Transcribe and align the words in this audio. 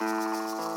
Música 0.00 0.69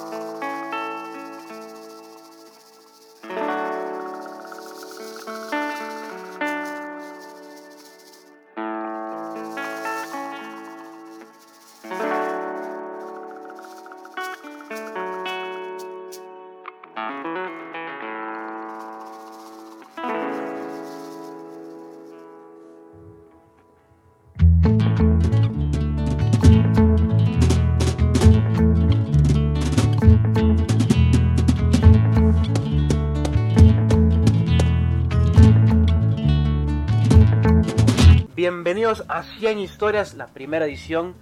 Bienvenidos 38.44 39.06
a 39.08 39.24
100 39.24 39.60
historias, 39.60 40.16
la 40.16 40.28
primera 40.28 40.66
edición 40.66 41.16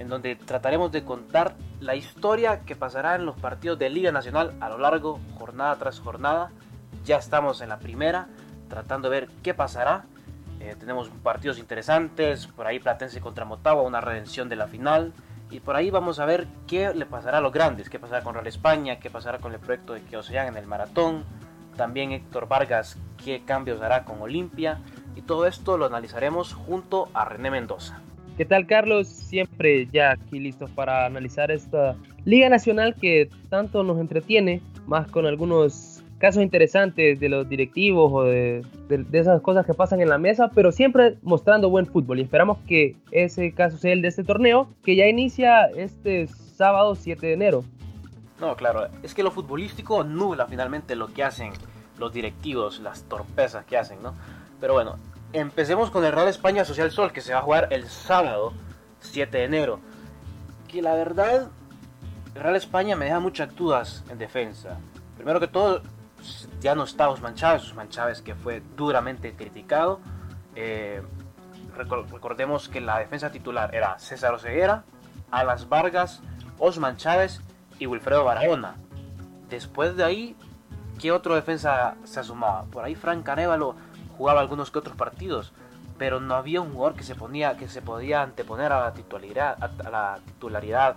en 0.00 0.08
donde 0.08 0.34
trataremos 0.34 0.90
de 0.90 1.04
contar 1.04 1.54
la 1.78 1.94
historia 1.94 2.62
que 2.62 2.74
pasará 2.74 3.14
en 3.14 3.24
los 3.24 3.36
partidos 3.36 3.78
de 3.78 3.88
Liga 3.88 4.10
Nacional 4.10 4.52
a 4.58 4.68
lo 4.68 4.76
largo, 4.76 5.20
jornada 5.38 5.76
tras 5.76 6.00
jornada. 6.00 6.50
Ya 7.04 7.18
estamos 7.18 7.60
en 7.60 7.68
la 7.68 7.78
primera, 7.78 8.26
tratando 8.68 9.08
de 9.08 9.20
ver 9.20 9.28
qué 9.44 9.54
pasará. 9.54 10.06
Eh, 10.58 10.74
tenemos 10.76 11.08
partidos 11.22 11.60
interesantes, 11.60 12.48
por 12.48 12.66
ahí 12.66 12.80
Platense 12.80 13.20
contra 13.20 13.44
Motagua, 13.44 13.84
una 13.84 14.00
redención 14.00 14.48
de 14.48 14.56
la 14.56 14.66
final. 14.66 15.12
Y 15.52 15.60
por 15.60 15.76
ahí 15.76 15.90
vamos 15.90 16.18
a 16.18 16.24
ver 16.24 16.48
qué 16.66 16.92
le 16.92 17.06
pasará 17.06 17.38
a 17.38 17.42
los 17.42 17.52
grandes, 17.52 17.88
qué 17.88 18.00
pasará 18.00 18.24
con 18.24 18.34
Real 18.34 18.48
España, 18.48 18.98
qué 18.98 19.08
pasará 19.08 19.38
con 19.38 19.54
el 19.54 19.60
proyecto 19.60 19.92
de 19.92 20.02
que 20.02 20.16
Ocean 20.16 20.48
en 20.48 20.56
el 20.56 20.66
maratón. 20.66 21.22
También 21.76 22.10
Héctor 22.10 22.48
Vargas, 22.48 22.98
qué 23.24 23.44
cambios 23.44 23.80
hará 23.82 24.04
con 24.04 24.20
Olimpia 24.20 24.80
y 25.16 25.22
todo 25.22 25.46
esto 25.46 25.76
lo 25.78 25.86
analizaremos 25.86 26.52
junto 26.52 27.08
a 27.14 27.24
René 27.24 27.50
Mendoza. 27.50 28.00
¿Qué 28.36 28.44
tal 28.44 28.66
Carlos? 28.66 29.08
Siempre 29.08 29.88
ya 29.90 30.12
aquí 30.12 30.38
listos 30.38 30.70
para 30.70 31.06
analizar 31.06 31.50
esta 31.50 31.96
Liga 32.26 32.50
Nacional 32.50 32.94
que 32.94 33.30
tanto 33.48 33.82
nos 33.82 33.98
entretiene, 33.98 34.60
más 34.86 35.10
con 35.10 35.24
algunos 35.24 36.04
casos 36.18 36.42
interesantes 36.42 37.18
de 37.18 37.28
los 37.28 37.48
directivos 37.48 38.10
o 38.12 38.24
de, 38.24 38.64
esas 39.12 39.40
cosas 39.40 39.66
que 39.66 39.74
pasan 39.74 40.00
en 40.00 40.08
la 40.08 40.18
mesa, 40.18 40.50
pero 40.54 40.70
siempre 40.70 41.16
mostrando 41.22 41.70
buen 41.70 41.86
fútbol 41.86 42.18
y 42.18 42.22
esperamos 42.22 42.58
que 42.66 42.96
ese 43.10 43.52
caso 43.52 43.78
sea 43.78 43.92
el 43.92 44.02
de 44.02 44.08
este 44.08 44.24
torneo 44.24 44.68
que 44.84 44.96
ya 44.96 45.06
inicia 45.06 45.66
este 45.66 46.26
sábado 46.26 46.94
7 46.94 47.26
de 47.26 47.32
enero. 47.32 47.64
No, 48.40 48.54
claro, 48.54 48.88
es 49.02 49.14
que 49.14 49.22
lo 49.22 49.30
futbolístico 49.30 50.04
nubla 50.04 50.46
finalmente 50.46 50.94
lo 50.94 51.08
que 51.08 51.24
hacen 51.24 51.52
los 51.98 52.12
directivos, 52.12 52.80
las 52.80 53.04
torpezas 53.04 53.64
que 53.64 53.78
hacen, 53.78 54.02
¿no? 54.02 54.14
Pero 54.60 54.74
bueno, 54.74 54.98
empecemos 55.32 55.90
con 55.90 56.04
el 56.04 56.12
Real 56.12 56.28
España 56.28 56.64
Social 56.64 56.90
Sol, 56.90 57.12
que 57.12 57.20
se 57.20 57.32
va 57.32 57.40
a 57.40 57.42
jugar 57.42 57.68
el 57.70 57.88
sábado 57.88 58.52
7 59.00 59.36
de 59.36 59.44
enero. 59.44 59.80
Que 60.68 60.82
la 60.82 60.94
verdad, 60.94 61.48
el 62.34 62.42
Real 62.42 62.56
España 62.56 62.96
me 62.96 63.06
deja 63.06 63.20
muchas 63.20 63.54
dudas 63.54 64.04
en 64.08 64.18
defensa. 64.18 64.78
Primero 65.16 65.40
que 65.40 65.48
todo, 65.48 65.82
ya 66.60 66.74
no 66.74 66.84
está 66.84 67.08
Osman 67.08 67.34
Chávez, 67.34 67.62
Osman 67.62 67.88
Chávez 67.88 68.22
que 68.22 68.34
fue 68.34 68.62
duramente 68.76 69.34
criticado. 69.34 70.00
Eh, 70.54 71.02
recordemos 71.76 72.68
que 72.68 72.80
la 72.80 72.98
defensa 72.98 73.30
titular 73.30 73.74
era 73.74 73.98
César 73.98 74.34
Oseguera, 74.34 74.84
Alas 75.30 75.68
Vargas, 75.68 76.22
Osman 76.58 76.96
Chávez 76.96 77.40
y 77.78 77.86
Wilfredo 77.86 78.24
Barahona. 78.24 78.76
Después 79.50 79.96
de 79.96 80.04
ahí, 80.04 80.36
¿qué 80.98 81.12
otro 81.12 81.34
defensa 81.34 81.96
se 82.04 82.20
asumaba? 82.20 82.64
Por 82.64 82.84
ahí 82.84 82.94
Frank 82.94 83.28
Arevalo 83.28 83.76
jugaba 84.16 84.40
algunos 84.40 84.70
que 84.70 84.78
otros 84.78 84.96
partidos, 84.96 85.52
pero 85.98 86.20
no 86.20 86.34
había 86.34 86.60
un 86.60 86.72
jugador 86.72 86.96
que 86.96 87.04
se 87.04 87.14
ponía 87.14 87.56
que 87.56 87.68
se 87.68 87.82
podía 87.82 88.22
anteponer 88.22 88.72
a 88.72 88.80
la 88.80 88.94
titularidad 88.94 89.56
a, 89.62 89.90
la 89.90 90.18
titularidad 90.24 90.96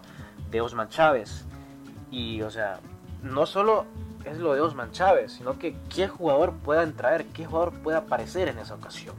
de 0.51 0.61
Osman 0.61 0.89
Chávez. 0.89 1.45
Y 2.11 2.41
o 2.41 2.49
sea, 2.49 2.79
no 3.23 3.45
solo 3.45 3.85
es 4.25 4.37
lo 4.37 4.53
de 4.53 4.61
Osman 4.61 4.91
Chávez, 4.91 5.33
sino 5.33 5.57
que 5.57 5.75
qué 5.93 6.07
jugador 6.07 6.53
pueda 6.53 6.83
entrar, 6.83 7.25
qué 7.25 7.45
jugador 7.45 7.73
pueda 7.81 7.99
aparecer 7.99 8.47
en 8.47 8.59
esa 8.59 8.75
ocasión. 8.75 9.15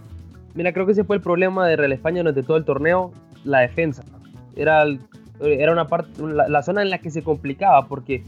Mira, 0.55 0.73
creo 0.73 0.85
que 0.85 0.93
ese 0.93 1.05
fue 1.05 1.17
el 1.17 1.23
problema 1.23 1.67
de 1.67 1.77
Real 1.77 1.93
España 1.93 2.19
durante 2.21 2.43
todo 2.43 2.57
el 2.57 2.65
torneo, 2.65 3.13
la 3.45 3.61
defensa. 3.61 4.05
Era, 4.57 4.85
era 5.41 5.73
una 5.73 5.87
parte, 5.87 6.11
la, 6.23 6.63
zona 6.63 6.83
en 6.83 6.91
la 6.91 6.99
que 6.99 7.11
se 7.11 7.23
complicaba, 7.23 7.87
porque 7.87 8.25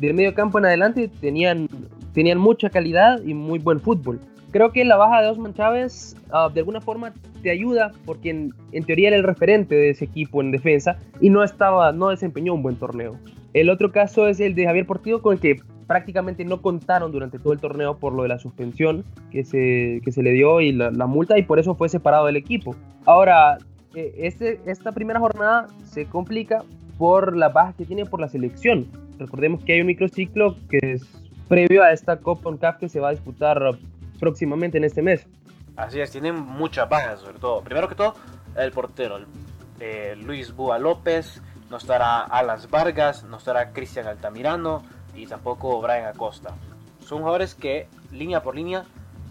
del 0.00 0.14
medio 0.14 0.34
campo 0.34 0.58
en 0.58 0.64
adelante 0.64 1.08
tenían, 1.08 1.68
tenían 2.14 2.38
mucha 2.38 2.70
calidad 2.70 3.22
y 3.22 3.34
muy 3.34 3.58
buen 3.58 3.80
fútbol 3.80 4.20
creo 4.56 4.72
que 4.72 4.86
la 4.86 4.96
baja 4.96 5.20
de 5.20 5.28
Osman 5.28 5.52
Chávez 5.52 6.16
ah, 6.32 6.48
de 6.52 6.60
alguna 6.60 6.80
forma 6.80 7.12
te 7.42 7.50
ayuda 7.50 7.92
porque 8.06 8.30
en, 8.30 8.84
teoría 8.86 9.08
era 9.08 9.18
el 9.18 9.22
referente 9.22 9.74
de 9.74 9.90
ese 9.90 10.06
equipo 10.06 10.40
en 10.40 10.50
defensa 10.50 10.96
y 11.20 11.28
no 11.28 11.44
estaba, 11.44 11.92
no 11.92 12.08
desempeñó 12.08 12.54
un 12.54 12.62
buen 12.62 12.76
torneo. 12.76 13.18
El 13.52 13.68
otro 13.68 13.92
caso 13.92 14.26
es 14.26 14.40
el 14.40 14.54
de 14.54 14.64
Javier 14.64 14.86
Portillo 14.86 15.20
con 15.20 15.34
el 15.34 15.40
que 15.40 15.56
prácticamente 15.86 16.42
no 16.46 16.62
contaron 16.62 17.12
durante 17.12 17.38
todo 17.38 17.52
el 17.52 17.60
torneo 17.60 17.98
por 17.98 18.14
lo 18.14 18.22
de 18.22 18.30
la 18.30 18.38
suspensión 18.38 19.04
que 19.30 19.44
se, 19.44 20.00
que 20.02 20.10
se 20.10 20.22
le 20.22 20.32
dio 20.32 20.62
y 20.62 20.72
la, 20.72 20.90
multa 21.06 21.36
y 21.36 21.42
por 21.42 21.58
eso 21.58 21.74
fue 21.74 21.90
separado 21.90 22.24
del 22.24 22.36
equipo. 22.36 22.74
Ahora, 23.04 23.58
eh, 23.94 24.14
este, 24.16 24.58
esta 24.64 24.92
primera 24.92 25.20
jornada 25.20 25.66
se 25.84 26.06
complica 26.06 26.64
por 26.96 27.36
la 27.36 27.50
baja 27.50 27.74
que 27.74 27.84
tiene 27.84 28.06
por 28.06 28.20
la 28.20 28.28
selección. 28.30 28.86
Recordemos 29.18 29.62
que 29.64 29.74
hay 29.74 29.82
un 29.82 29.88
microciclo 29.88 30.56
que 30.70 30.78
es 30.82 31.02
previo 31.46 31.82
a 31.82 31.92
esta 31.92 32.16
Copa 32.16 32.56
CAF 32.58 32.78
que 32.78 32.88
se 32.88 33.00
va 33.00 33.08
a 33.08 33.10
disputar 33.10 33.76
próximamente 34.18 34.78
en 34.78 34.84
este 34.84 35.02
mes. 35.02 35.26
Así 35.76 36.00
es, 36.00 36.10
tienen 36.10 36.34
muchas 36.34 36.88
bajas, 36.88 37.20
sobre 37.20 37.38
todo. 37.38 37.60
Primero 37.62 37.88
que 37.88 37.94
todo, 37.94 38.14
el 38.56 38.72
portero, 38.72 39.20
eh, 39.78 40.16
Luis 40.16 40.54
Búa 40.54 40.78
López, 40.78 41.42
no 41.70 41.76
estará 41.76 42.22
Alas 42.22 42.70
Vargas, 42.70 43.24
no 43.24 43.36
estará 43.36 43.72
Cristian 43.72 44.06
Altamirano 44.06 44.82
y 45.14 45.26
tampoco 45.26 45.80
Brian 45.80 46.06
Acosta. 46.06 46.54
Son 47.04 47.18
jugadores 47.18 47.54
que, 47.54 47.88
línea 48.10 48.42
por 48.42 48.54
línea, 48.54 48.84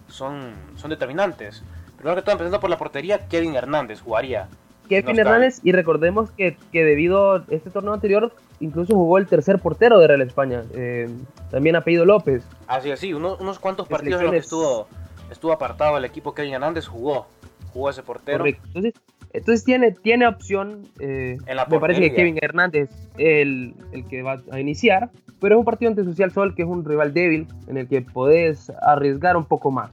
son, 0.08 0.54
son 0.76 0.90
determinantes. 0.90 1.64
Primero 1.98 2.16
que 2.16 2.22
todo, 2.22 2.34
empezando 2.34 2.60
por 2.60 2.70
la 2.70 2.78
portería, 2.78 3.28
Kevin 3.28 3.56
Hernández 3.56 4.02
jugaría. 4.02 4.48
Kevin 4.88 5.20
Hernández, 5.20 5.60
y 5.64 5.72
recordemos 5.72 6.30
que, 6.32 6.58
que, 6.72 6.84
debido 6.84 7.38
a 7.38 7.46
este 7.50 7.72
torneo 7.72 7.94
anterior, 7.94 8.36
incluso 8.60 8.94
jugó 8.94 9.18
el 9.18 9.28
tercer 9.28 9.60
portero 9.60 10.00
de 10.00 10.08
Real 10.08 10.22
España, 10.22 10.64
eh, 10.74 11.10
también 11.52 11.76
apellido 11.76 12.06
López. 12.06 12.44
Así 12.68 12.90
es, 12.90 13.00
sí, 13.00 13.14
unos, 13.14 13.60
cuantos 13.60 13.88
partidos 13.88 14.22
en 14.22 14.26
los 14.26 14.34
que 14.34 14.40
estuvo, 14.40 14.88
estuvo 15.30 15.52
apartado 15.52 15.98
el 15.98 16.06
equipo 16.06 16.34
Kevin 16.34 16.54
Hernández, 16.54 16.88
jugó, 16.88 17.28
jugó 17.74 17.90
ese 17.90 18.04
portero. 18.04 18.46
Entonces, 18.46 18.94
entonces 19.34 19.66
tiene, 19.66 19.92
tiene 19.92 20.28
opción, 20.28 20.88
eh, 21.00 21.38
me 21.70 21.80
parece 21.80 22.00
que 22.02 22.14
Kevin 22.14 22.38
Hernández 22.42 22.90
es 22.90 23.10
el, 23.18 23.74
el, 23.92 24.08
que 24.08 24.22
va 24.22 24.42
a 24.52 24.60
iniciar, 24.60 25.10
pero 25.42 25.56
es 25.56 25.60
un 25.60 25.66
partido 25.66 25.90
ante 25.90 26.06
Social 26.06 26.32
Sol 26.32 26.56
que 26.56 26.62
es 26.62 26.68
un 26.68 26.86
rival 26.86 27.14
débil 27.14 27.48
en 27.68 27.78
el 27.78 27.88
que 27.88 28.02
podés 28.02 28.72
arriesgar 28.82 29.36
un 29.36 29.46
poco 29.46 29.72
más. 29.72 29.92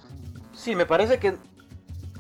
Sí, 0.53 0.77
me 0.77 0.87
parece 0.87 1.19
que 1.19 1.35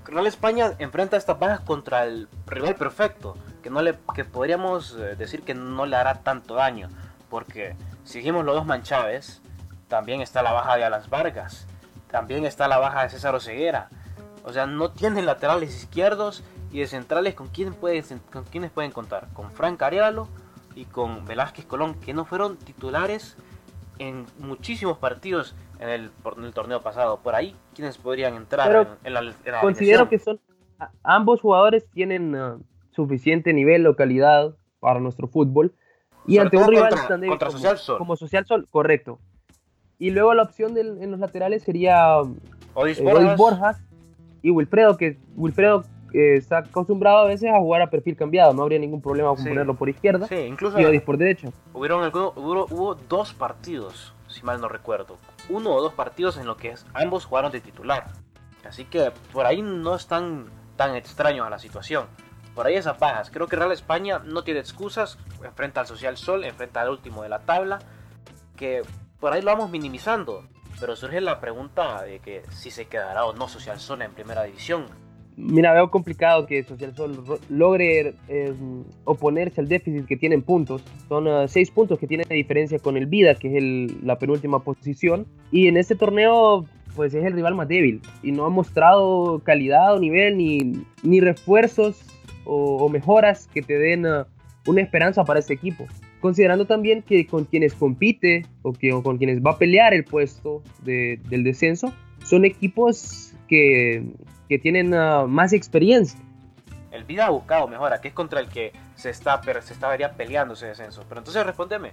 Real 0.04 0.26
España 0.26 0.72
enfrenta 0.78 1.16
estas 1.16 1.38
bajas 1.38 1.60
contra 1.60 2.04
el 2.04 2.28
rival 2.46 2.74
perfecto, 2.74 3.36
que, 3.62 3.70
no 3.70 3.82
le, 3.82 3.96
que 4.14 4.24
podríamos 4.24 4.94
eh, 4.94 5.16
decir 5.16 5.42
que 5.42 5.54
no 5.54 5.86
le 5.86 5.96
hará 5.96 6.22
tanto 6.22 6.54
daño, 6.54 6.88
porque 7.30 7.76
si 8.04 8.14
seguimos 8.14 8.44
los 8.44 8.54
dos 8.54 8.66
Manchaves, 8.66 9.40
también 9.88 10.20
está 10.20 10.42
la 10.42 10.52
baja 10.52 10.76
de 10.76 10.84
Alas 10.84 11.08
Vargas, 11.08 11.66
también 12.10 12.44
está 12.44 12.68
la 12.68 12.78
baja 12.78 13.02
de 13.02 13.10
César 13.10 13.34
Oseguera, 13.34 13.88
o 14.44 14.52
sea, 14.52 14.66
no 14.66 14.90
tienen 14.90 15.24
laterales 15.24 15.74
izquierdos 15.76 16.42
y 16.72 16.80
de 16.80 16.86
centrales 16.86 17.34
con, 17.34 17.48
quién 17.48 17.74
con 17.74 18.44
quienes 18.44 18.70
pueden 18.70 18.90
contar, 18.90 19.28
con 19.32 19.52
Frank 19.52 19.80
Arevalo 19.82 20.28
y 20.74 20.86
con 20.86 21.24
Velázquez 21.24 21.64
Colón, 21.64 21.94
que 21.94 22.12
no 22.12 22.24
fueron 22.24 22.56
titulares 22.56 23.36
en 23.98 24.26
muchísimos 24.38 24.98
partidos 24.98 25.54
en 25.82 25.88
el, 25.88 26.10
el 26.44 26.54
torneo 26.54 26.80
pasado. 26.80 27.18
Por 27.22 27.34
ahí, 27.34 27.56
quienes 27.74 27.98
podrían 27.98 28.34
entrar 28.36 28.96
en, 29.02 29.14
la, 29.14 29.34
Considero 29.60 30.08
que 30.08 30.18
son 30.18 30.40
ambos 31.02 31.40
jugadores 31.40 31.84
tienen 31.90 32.34
uh, 32.34 32.62
suficiente 32.90 33.52
nivel 33.52 33.86
o 33.86 33.96
calidad 33.96 34.54
para 34.80 35.00
nuestro 35.00 35.26
fútbol. 35.26 35.74
Y 36.24 36.38
ante 36.38 36.56
un 36.56 36.68
rival 36.68 36.94
contra, 36.94 37.18
como, 37.18 37.50
Social 37.50 37.78
Sol. 37.78 37.98
como 37.98 38.16
Social 38.16 38.46
Sol, 38.46 38.68
correcto. 38.70 39.18
Y 39.98 40.10
luego 40.10 40.34
la 40.34 40.44
opción 40.44 40.76
en 40.78 41.10
los 41.10 41.18
laterales 41.18 41.64
sería 41.64 42.18
Odis, 42.74 43.00
eh, 43.00 43.34
Borjas. 43.36 43.82
y 44.40 44.50
Wilfredo, 44.50 44.96
que 44.96 45.18
Wilfredo 45.34 45.84
eh, 46.12 46.36
está 46.36 46.58
acostumbrado 46.58 47.18
a 47.18 47.24
veces 47.24 47.50
a 47.52 47.58
jugar 47.58 47.82
a 47.82 47.90
perfil 47.90 48.16
cambiado, 48.16 48.52
no 48.54 48.62
habría 48.62 48.78
ningún 48.78 49.02
problema 49.02 49.34
con 49.34 49.44
ponerlo 49.44 49.74
por 49.74 49.88
izquierda 49.88 50.26
sí, 50.28 50.36
incluso 50.36 50.80
y 50.80 50.84
Odis 50.84 51.02
por 51.02 51.18
derecha. 51.18 51.48
Hubieron, 51.72 52.08
hubo, 52.08 52.66
hubo 52.70 52.94
dos 52.94 53.32
partidos, 53.32 54.12
si 54.28 54.42
mal 54.42 54.60
no 54.60 54.68
recuerdo, 54.68 55.16
uno 55.48 55.70
o 55.70 55.82
dos 55.82 55.94
partidos 55.94 56.36
en 56.36 56.46
los 56.46 56.56
que 56.56 56.74
ambos 56.94 57.24
jugaron 57.24 57.52
de 57.52 57.60
titular. 57.60 58.12
Así 58.64 58.84
que 58.84 59.12
por 59.32 59.46
ahí 59.46 59.62
no 59.62 59.94
están 59.94 60.46
tan 60.76 60.94
extraños 60.94 61.46
a 61.46 61.50
la 61.50 61.58
situación. 61.58 62.06
por 62.54 62.66
ahí 62.66 62.74
esas 62.74 62.98
bajas. 62.98 63.30
Creo 63.30 63.46
que 63.46 63.56
Real 63.56 63.72
España 63.72 64.18
no 64.18 64.44
tiene 64.44 64.60
excusas, 64.60 65.18
enfrenta 65.42 65.80
al 65.80 65.86
Social 65.86 66.18
Sol, 66.18 66.44
enfrenta 66.44 66.82
al 66.82 66.90
último 66.90 67.22
de 67.22 67.30
la 67.30 67.40
tabla, 67.40 67.78
que 68.56 68.82
por 69.20 69.32
ahí 69.32 69.40
lo 69.40 69.52
vamos 69.52 69.70
minimizando, 69.70 70.46
pero 70.78 70.94
surge 70.94 71.20
la 71.22 71.40
pregunta 71.40 72.02
de 72.02 72.20
que 72.20 72.44
si 72.50 72.70
se 72.70 72.88
quedará 72.88 73.24
o 73.24 73.32
no 73.32 73.48
Social 73.48 73.80
Sol 73.80 74.02
en 74.02 74.12
primera 74.12 74.42
división. 74.42 74.86
Mira, 75.36 75.72
veo 75.72 75.90
complicado 75.90 76.46
que 76.46 76.62
Social 76.62 76.94
Sol 76.94 77.24
logre 77.48 78.14
eh, 78.28 78.52
oponerse 79.04 79.60
al 79.60 79.68
déficit 79.68 80.06
que 80.06 80.16
tiene 80.16 80.34
en 80.34 80.42
puntos. 80.42 80.84
Son 81.08 81.26
uh, 81.26 81.48
seis 81.48 81.70
puntos 81.70 81.98
que 81.98 82.06
tiene 82.06 82.24
diferencia 82.28 82.78
con 82.78 82.96
el 82.96 83.06
Vida, 83.06 83.34
que 83.34 83.56
es 83.56 84.02
la 84.02 84.18
penúltima 84.18 84.62
posición. 84.62 85.26
Y 85.50 85.68
en 85.68 85.78
este 85.78 85.94
torneo, 85.94 86.66
pues 86.94 87.14
es 87.14 87.24
el 87.24 87.32
rival 87.32 87.54
más 87.54 87.68
débil. 87.68 88.02
Y 88.22 88.32
no 88.32 88.44
ha 88.44 88.50
mostrado 88.50 89.40
calidad 89.42 89.94
o 89.94 90.00
nivel, 90.00 90.36
ni, 90.36 90.84
ni 91.02 91.20
refuerzos 91.20 92.02
o, 92.44 92.88
mejoras 92.88 93.48
que 93.54 93.62
te 93.62 93.78
den 93.78 94.04
uh, 94.04 94.24
una 94.66 94.82
esperanza 94.82 95.24
para 95.24 95.40
este 95.40 95.54
equipo. 95.54 95.86
Considerando 96.20 96.66
también 96.66 97.02
que 97.02 97.26
con 97.26 97.46
quienes 97.46 97.74
compite 97.74 98.44
o, 98.62 98.72
que, 98.72 98.90
con 98.90 99.16
quienes 99.16 99.42
va 99.42 99.52
a 99.52 99.58
pelear 99.58 99.94
el 99.94 100.04
puesto 100.04 100.62
de, 100.84 101.18
del 101.30 101.42
descenso, 101.42 101.92
son 102.24 102.44
equipos 102.44 103.31
que, 103.52 104.02
que 104.48 104.58
tienen 104.58 104.94
uh, 104.94 105.28
más 105.28 105.52
experiencia. 105.52 106.18
El 106.90 107.04
Vida 107.04 107.26
ha 107.26 107.30
buscado 107.30 107.68
mejora, 107.68 108.00
que 108.00 108.08
es 108.08 108.14
contra 108.14 108.40
el 108.40 108.48
que 108.48 108.72
se 108.94 109.10
está, 109.10 109.42
se 109.42 109.74
estaría 109.74 110.12
peleando 110.14 110.54
ese 110.54 110.68
descenso. 110.68 111.04
Pero 111.06 111.20
entonces 111.20 111.44
respóndeme, 111.44 111.92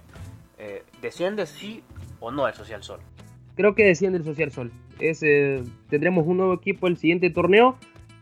eh, 0.56 0.84
¿desciende 1.02 1.44
sí 1.44 1.82
o 2.18 2.30
no 2.30 2.48
el 2.48 2.54
Social 2.54 2.82
Sol? 2.82 3.00
Creo 3.56 3.74
que 3.74 3.84
desciende 3.84 4.16
el 4.16 4.24
Social 4.24 4.50
Sol. 4.50 4.72
Es, 5.00 5.22
eh, 5.22 5.62
tendremos 5.90 6.26
un 6.26 6.38
nuevo 6.38 6.54
equipo 6.54 6.86
el 6.86 6.96
siguiente 6.96 7.28
torneo 7.28 7.76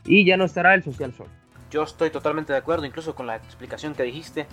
y 0.04 0.24
ya 0.24 0.36
no 0.36 0.44
estará 0.44 0.74
el 0.74 0.82
Social 0.82 1.14
Sol. 1.14 1.28
Yo 1.70 1.84
estoy 1.84 2.10
totalmente 2.10 2.52
de 2.52 2.58
acuerdo, 2.58 2.86
incluso 2.86 3.14
con 3.14 3.28
la 3.28 3.36
explicación 3.36 3.94
que 3.94 4.02
dijiste. 4.02 4.46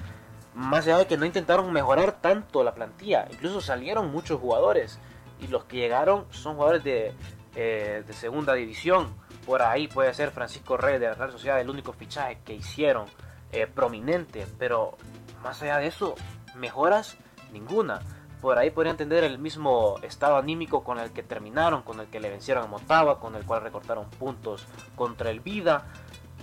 Más 0.54 0.86
allá 0.86 1.00
de 1.00 1.08
que 1.08 1.18
no 1.18 1.26
intentaron 1.26 1.74
mejorar 1.74 2.22
tanto 2.22 2.64
la 2.64 2.76
plantilla, 2.76 3.28
incluso 3.32 3.62
salieron 3.62 4.12
muchos 4.12 4.40
jugadores 4.40 5.00
y 5.42 5.48
los 5.48 5.66
que 5.66 5.78
llegaron 5.78 6.26
son 6.30 6.54
jugadores 6.56 6.84
de, 6.84 7.14
eh, 7.56 8.04
de 8.06 8.13
segunda 8.13 8.54
división 8.54 9.13
por 9.46 9.62
ahí 9.62 9.88
puede 9.88 10.13
ser 10.13 10.31
Francisco 10.31 10.75
Reyes 10.75 11.00
de 11.00 11.07
la 11.07 11.13
Real 11.13 11.31
Sociedad 11.31 11.62
el 11.62 11.69
único 11.69 11.94
fichaje 11.94 12.40
que 12.44 12.54
hicieron 12.54 13.06
eh, 13.52 13.68
prominente, 13.68 14.48
pero 14.57 14.98
más 15.44 15.62
allá 15.62 15.78
de 15.78 15.88
eso, 15.88 16.16
mejoras 16.56 17.18
ninguna. 17.54 18.02
Por 18.42 18.57
ahí 18.57 18.72
podrían 18.72 18.94
entender 18.94 19.24
el 19.24 19.38
mismo 19.38 19.98
estado 20.02 20.38
anímico 20.38 20.84
con 20.84 21.00
el 21.00 21.12
que 21.12 21.24
terminaron, 21.24 21.84
con 21.84 22.00
el 22.00 22.07
que 22.07 22.19
le 22.19 22.30
vencieron 22.30 22.63
a 22.63 22.68
Motagua, 22.68 23.19
con 23.19 23.36
el 23.36 23.46
cual 23.46 23.62
recortaron 23.62 24.10
puntos 24.10 24.66
contra 24.96 25.30
el 25.30 25.40
Vida. 25.40 25.86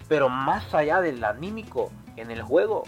Pero 0.08 0.29
más 0.29 0.73
allá 0.75 1.00
del 1.00 1.23
anímico 1.25 1.91
en 2.17 2.31
el 2.31 2.43
juego, 2.43 2.85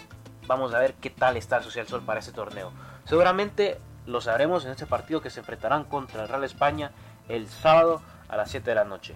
vamos 0.47 0.73
a 0.73 0.79
ver 0.79 0.93
qué 0.95 1.09
tal 1.09 1.35
está 1.37 1.57
el 1.57 1.63
Social 1.63 1.87
Sol 1.87 2.03
para 2.05 2.19
ese 2.19 2.31
torneo. 2.31 2.71
Seguramente 3.03 3.79
lo 4.05 4.21
sabremos 4.21 4.65
en 4.65 4.71
este 4.71 4.85
partido 4.85 5.21
que 5.21 5.29
se 5.29 5.39
enfrentarán 5.41 5.83
contra 5.85 6.23
el 6.23 6.29
Real 6.29 6.43
España 6.43 6.91
el 7.27 7.47
sábado 7.47 8.01
a 8.35 8.37
las 8.37 8.51
7 8.51 8.69
de 8.69 8.75
la 8.75 8.83
noche. 8.83 9.15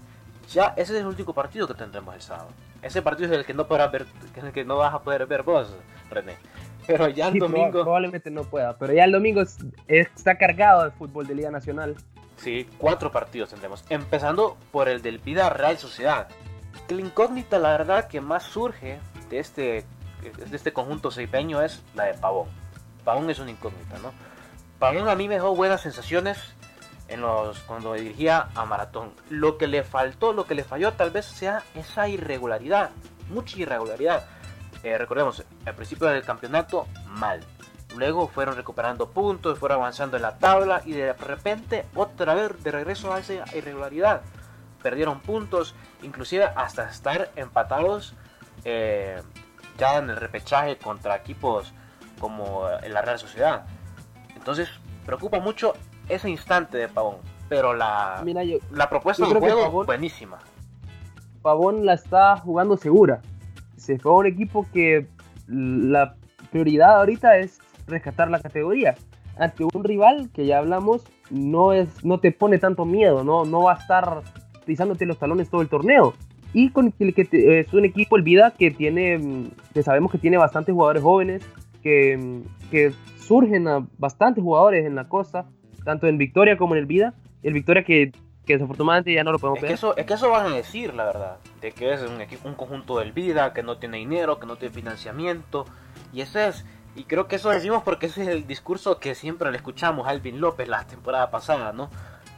Ya 0.52 0.74
ese 0.78 0.94
es 0.96 1.02
el 1.02 1.06
último 1.06 1.34
partido 1.34 1.68
que 1.68 1.76
tendremos 1.76 2.16
el 2.16 2.22
sábado. 2.22 2.50
Ese 2.82 3.02
partido 3.02 3.32
es 3.32 3.38
el 3.38 3.46
que 3.46 3.54
no 3.54 3.68
podrás 3.68 3.92
ver, 3.92 4.06
el 4.42 4.52
que 4.52 4.64
no 4.66 4.78
vas 4.78 4.94
a 4.94 5.00
poder 5.02 5.26
ver 5.28 5.44
vos, 5.44 5.72
René. 6.10 6.38
Pero 6.88 7.08
ya 7.10 7.28
el 7.28 7.34
Sí, 7.34 7.40
domingo. 7.40 7.84
Probablemente 7.84 8.32
no 8.32 8.44
pueda, 8.46 8.76
pero 8.78 8.94
ya 8.94 9.04
el 9.04 9.12
domingo 9.12 9.42
es- 9.42 9.58
está 9.88 10.38
cargado 10.38 10.86
de 10.86 10.92
fútbol 10.92 11.28
de 11.28 11.36
Liga 11.36 11.52
Nacional. 11.52 11.96
Sí, 12.38 12.68
cuatro 12.78 13.12
partidos 13.12 13.50
tendremos. 13.50 13.84
Empezando 13.90 14.58
por 14.72 14.88
el 14.90 15.02
del 15.02 15.20
Vida 15.20 15.50
Real 15.50 15.78
Sociedad. 15.78 16.30
La 16.88 17.02
incógnita, 17.02 17.60
la 17.60 17.70
verdad, 17.72 18.08
que 18.08 18.22
más 18.22 18.44
surge 18.44 18.98
de 19.30 19.40
este, 19.40 19.86
de 20.50 20.56
este 20.56 20.74
conjunto 20.74 21.12
seipeño 21.12 21.62
es 21.62 21.84
la 21.94 22.06
de 22.06 22.14
Pavón. 22.16 22.48
Pavón 23.04 23.30
es 23.30 23.38
una 23.40 23.52
incógnita, 23.52 24.00
¿no? 24.00 24.12
Pavón 24.80 25.10
a 25.10 25.16
mí 25.16 25.28
me 25.28 25.36
dejó 25.36 25.54
buenas 25.56 25.82
sensaciones 25.82 26.40
en 27.10 27.22
los, 27.22 27.60
cuando 27.60 27.94
dirigía 27.94 28.50
a 28.56 28.66
Maratón. 28.66 29.12
Lo 29.30 29.58
que 29.58 29.68
le 29.68 29.84
faltó, 29.84 30.34
lo 30.34 30.46
que 30.46 30.56
le 30.56 30.64
falló 30.64 30.94
tal 30.94 31.12
vez 31.12 31.26
sea 31.26 31.64
esa 31.76 32.08
irregularidad. 32.08 32.92
Mucha 33.30 33.60
irregularidad. 33.60 34.26
Eh, 34.84 34.98
recordemos, 34.98 35.44
al 35.66 35.76
principio 35.76 36.08
del 36.08 36.24
campeonato, 36.24 36.88
mal. 37.08 37.42
Luego 37.96 38.28
fueron 38.28 38.56
recuperando 38.56 39.10
puntos, 39.10 39.58
fueron 39.58 39.80
avanzando 39.80 40.16
en 40.18 40.24
la 40.24 40.38
tabla 40.38 40.82
y 40.86 40.94
de 40.94 41.14
repente 41.14 41.86
otra 41.96 42.36
vez 42.36 42.64
de 42.64 42.72
regreso 42.72 43.12
a 43.12 43.20
esa 43.20 43.34
irregularidad. 43.56 44.22
Perdieron 44.82 45.20
puntos, 45.20 45.76
inclusive 46.04 46.46
hasta 46.46 46.90
estar 46.90 47.32
empatados 47.36 48.14
eh, 48.64 49.22
ya 49.78 49.98
en 49.98 50.10
el 50.10 50.18
repechaje 50.18 50.78
contra 50.78 51.16
equipos 51.16 51.74
como 52.20 52.70
eh, 52.70 52.90
la 52.90 53.02
Real 53.02 53.18
Sociedad. 53.18 53.66
Entonces 54.36 54.70
preocupa 55.06 55.40
mucho 55.40 55.74
ese 56.10 56.30
instante 56.30 56.78
de 56.78 56.88
Pavón, 56.90 57.18
pero 57.48 57.74
la, 57.74 58.22
Mira, 58.26 58.44
yo, 58.44 58.58
la 58.72 58.90
propuesta 58.90 59.26
del 59.28 59.38
juego 59.40 59.62
Pavón- 59.72 59.86
buenísima. 59.86 60.40
Pavón 61.42 61.86
la 61.86 61.94
está 61.94 62.38
jugando 62.38 62.76
segura. 62.78 63.22
Se 63.78 63.98
fue 63.98 64.12
a 64.12 64.16
un 64.16 64.26
equipo 64.26 64.66
que 64.74 65.08
la 65.48 66.16
prioridad 66.52 66.98
ahorita 67.00 67.38
es 67.38 67.60
rescatar 67.88 68.30
la 68.30 68.40
categoría. 68.42 68.96
Ante 69.38 69.64
un 69.64 69.84
rival 69.84 70.30
que 70.34 70.46
ya 70.46 70.58
hablamos, 70.60 71.04
no, 71.30 71.72
es, 71.72 72.04
no 72.04 72.20
te 72.20 72.32
pone 72.32 72.58
tanto 72.58 72.84
miedo, 72.86 73.24
no, 73.24 73.46
no 73.46 73.64
va 73.64 73.74
a 73.74 73.78
estar 73.78 74.22
pisándote 74.66 75.06
los 75.06 75.18
talones 75.18 75.50
todo 75.50 75.62
el 75.62 75.70
torneo. 75.70 76.14
Y 76.52 76.72
con 76.72 76.94
el 77.00 77.14
que 77.14 77.26
te- 77.26 77.60
es 77.62 77.74
un 77.74 77.86
equipo, 77.86 78.18
el 78.18 78.24
Vida, 78.24 78.52
que 78.52 78.72
tiene, 78.72 79.18
mm, 79.18 79.52
que 79.74 79.84
sabemos 79.84 80.12
que 80.12 80.18
tiene 80.18 80.38
bastantes 80.38 80.74
jugadores 80.74 81.02
jóvenes, 81.04 81.44
que, 81.82 82.18
mm, 82.18 82.70
que 82.70 82.92
surgen 83.20 83.68
a 83.68 83.88
bastantes 83.98 84.44
jugadores 84.44 84.86
en 84.86 84.96
la 84.96 85.08
costa, 85.08 85.46
tanto 85.84 86.08
en 86.08 86.18
Victoria 86.18 86.58
como 86.58 86.76
en 86.76 86.80
el 86.80 86.86
Vida. 86.86 87.14
El 87.44 87.54
Victoria 87.54 87.84
que, 87.84 88.12
que 88.46 88.54
desafortunadamente 88.54 89.14
ya 89.14 89.24
no 89.24 89.32
lo 89.32 89.40
podemos 89.40 89.58
Es 89.58 89.62
que, 89.62 89.68
ver. 89.68 89.74
eso, 89.76 89.96
es 89.98 90.06
que 90.06 90.14
eso 90.14 90.30
van 90.30 90.48
a 90.52 90.56
decir, 90.56 90.94
la 90.94 91.06
verdad. 91.06 91.38
De 91.62 91.72
que 91.72 91.94
es 91.94 92.02
un, 92.02 92.20
equipo, 92.22 92.48
un 92.48 92.56
conjunto 92.56 93.00
del 93.00 93.12
vida, 93.12 93.54
que 93.54 93.64
no 93.64 93.78
tiene 93.78 93.98
dinero, 93.98 94.40
que 94.40 94.46
no 94.46 94.56
tiene 94.58 94.74
financiamiento. 94.74 95.66
Y 96.14 96.22
ese 96.22 96.48
es. 96.48 96.66
Y 96.96 97.04
creo 97.04 97.28
que 97.28 97.36
eso 97.38 97.50
decimos 97.50 97.84
porque 97.84 98.08
ese 98.08 98.24
es 98.24 98.28
el 98.28 98.48
discurso 98.48 99.00
que 99.00 99.16
siempre 99.16 99.52
le 99.52 99.58
escuchamos 99.58 100.08
a 100.08 100.10
Alvin 100.10 100.42
López 100.42 100.68
la 100.68 100.86
temporada 100.86 101.30
pasada, 101.32 101.72
¿no? 101.72 101.90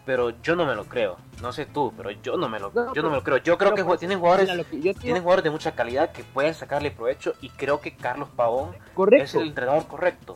Pero 0.05 0.31
yo 0.41 0.55
no 0.55 0.65
me 0.65 0.75
lo 0.75 0.85
creo. 0.85 1.17
No 1.41 1.51
sé 1.53 1.65
tú, 1.65 1.93
pero 1.95 2.11
yo 2.11 2.35
no 2.35 2.49
me 2.49 2.59
lo, 2.59 2.71
No, 2.73 2.93
yo 2.93 3.01
no 3.01 3.09
me 3.09 3.15
lo 3.15 3.23
pero- 3.23 3.37
creo. 3.37 3.37
Yo 3.53 3.57
creo 3.57 3.71
pero 3.71 3.75
que 3.75 3.83
pues, 3.85 3.99
tienen 3.99 4.19
jugadores, 4.19 4.49
que 4.69 4.81
yo 4.81 4.93
tienen 4.93 5.21
jugadores 5.21 5.43
de 5.43 5.49
mucha 5.51 5.71
calidad 5.73 6.11
que 6.11 6.23
pueden 6.23 6.53
sacarle 6.53 6.91
provecho. 6.91 7.33
Y 7.41 7.49
creo 7.49 7.79
que 7.81 7.95
Carlos 7.95 8.27
Pavón 8.35 8.75
es 8.75 8.81
correcto. 8.93 9.39
el 9.41 9.47
entrenador 9.47 9.87
correcto. 9.87 10.35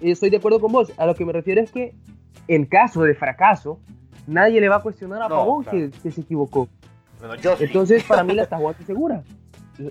Estoy 0.00 0.30
de 0.30 0.36
acuerdo 0.36 0.60
con 0.60 0.70
vos. 0.72 0.92
A 0.96 1.06
lo 1.06 1.14
que 1.14 1.24
me 1.24 1.32
refiero 1.32 1.60
es 1.60 1.72
que 1.72 1.94
en 2.46 2.64
caso 2.66 3.02
de 3.02 3.14
fracaso, 3.14 3.78
nadie 4.26 4.60
le 4.60 4.68
va 4.68 4.76
a 4.76 4.82
cuestionar 4.82 5.22
a 5.22 5.28
No, 5.28 5.36
Pavón 5.36 5.62
claro. 5.64 5.78
que, 5.78 5.90
que 6.02 6.10
se 6.10 6.20
equivocó. 6.20 6.68
Bueno, 7.18 7.34
yo 7.36 7.56
sí. 7.56 7.64
Entonces, 7.64 8.04
para 8.04 8.22
mí 8.22 8.34
la 8.34 8.42
está 8.44 8.56
jugando 8.58 8.84
segura. 8.84 9.22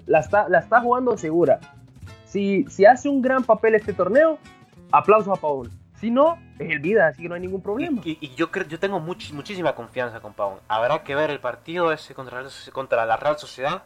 La 0.05 0.19
está, 0.19 0.47
la 0.49 0.59
está 0.59 0.81
jugando 0.81 1.17
segura. 1.17 1.59
Si, 2.25 2.65
si 2.69 2.85
hace 2.85 3.09
un 3.09 3.21
gran 3.21 3.43
papel 3.43 3.75
este 3.75 3.93
torneo, 3.93 4.37
aplausos 4.91 5.37
a 5.37 5.41
Pavón. 5.41 5.69
Si 5.99 6.11
no, 6.11 6.37
es 6.59 6.69
el 6.69 6.79
vida, 6.79 7.07
así 7.07 7.23
que 7.23 7.29
no 7.29 7.35
hay 7.35 7.41
ningún 7.41 7.61
problema. 7.61 8.01
Y, 8.05 8.17
y- 8.21 8.35
yo 8.35 8.51
creo, 8.51 8.67
yo 8.67 8.79
tengo 8.79 8.99
much- 8.99 9.33
muchísima 9.33 9.73
confianza 9.73 10.19
con 10.19 10.33
Pavón. 10.33 10.59
Habrá 10.67 11.03
que 11.03 11.15
ver 11.15 11.31
el 11.31 11.39
partido 11.39 11.91
ese 11.91 12.13
contra, 12.13 12.41
la- 12.43 12.49
contra 12.71 13.05
la 13.05 13.17
Real 13.17 13.37
Sociedad. 13.39 13.83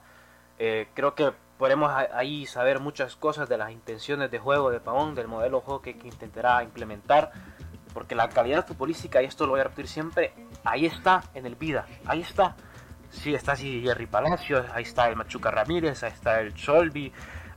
Eh, 0.60 0.88
creo 0.94 1.16
que 1.16 1.32
podremos 1.58 1.92
ahí 2.14 2.46
saber 2.48 2.80
muchas 2.80 3.16
cosas 3.16 3.48
de 3.48 3.58
las 3.58 3.72
intenciones 3.72 4.30
de 4.32 4.40
juego 4.40 4.72
de 4.72 4.80
Pavón, 4.80 5.16
del 5.16 5.28
modelo 5.28 5.60
de 5.60 5.64
juego 5.64 5.82
que, 5.82 5.98
que 5.98 6.08
intentará 6.08 6.62
implementar. 6.64 7.32
Porque 7.94 8.16
la 8.16 8.30
calidad 8.30 8.66
futbolística, 8.66 9.22
y 9.22 9.26
esto 9.26 9.46
lo 9.46 9.52
voy 9.52 9.62
a 9.62 9.64
repetir 9.66 9.88
siempre, 9.88 10.34
ahí 10.64 10.86
está 10.86 11.24
en 11.34 11.46
el 11.46 11.56
vida, 11.56 11.86
ahí 12.06 12.22
está. 12.22 12.56
Sí, 13.10 13.34
está 13.34 13.54
así 13.54 13.82
Jerry 13.82 14.06
Palacios, 14.06 14.66
ahí 14.74 14.84
está 14.84 15.10
el 15.10 15.18
Machuca 15.18 15.52
Ramírez, 15.52 16.04
ahí 16.04 16.12
está 16.12 16.40
el 16.40 16.54
Cholby, 16.54 17.12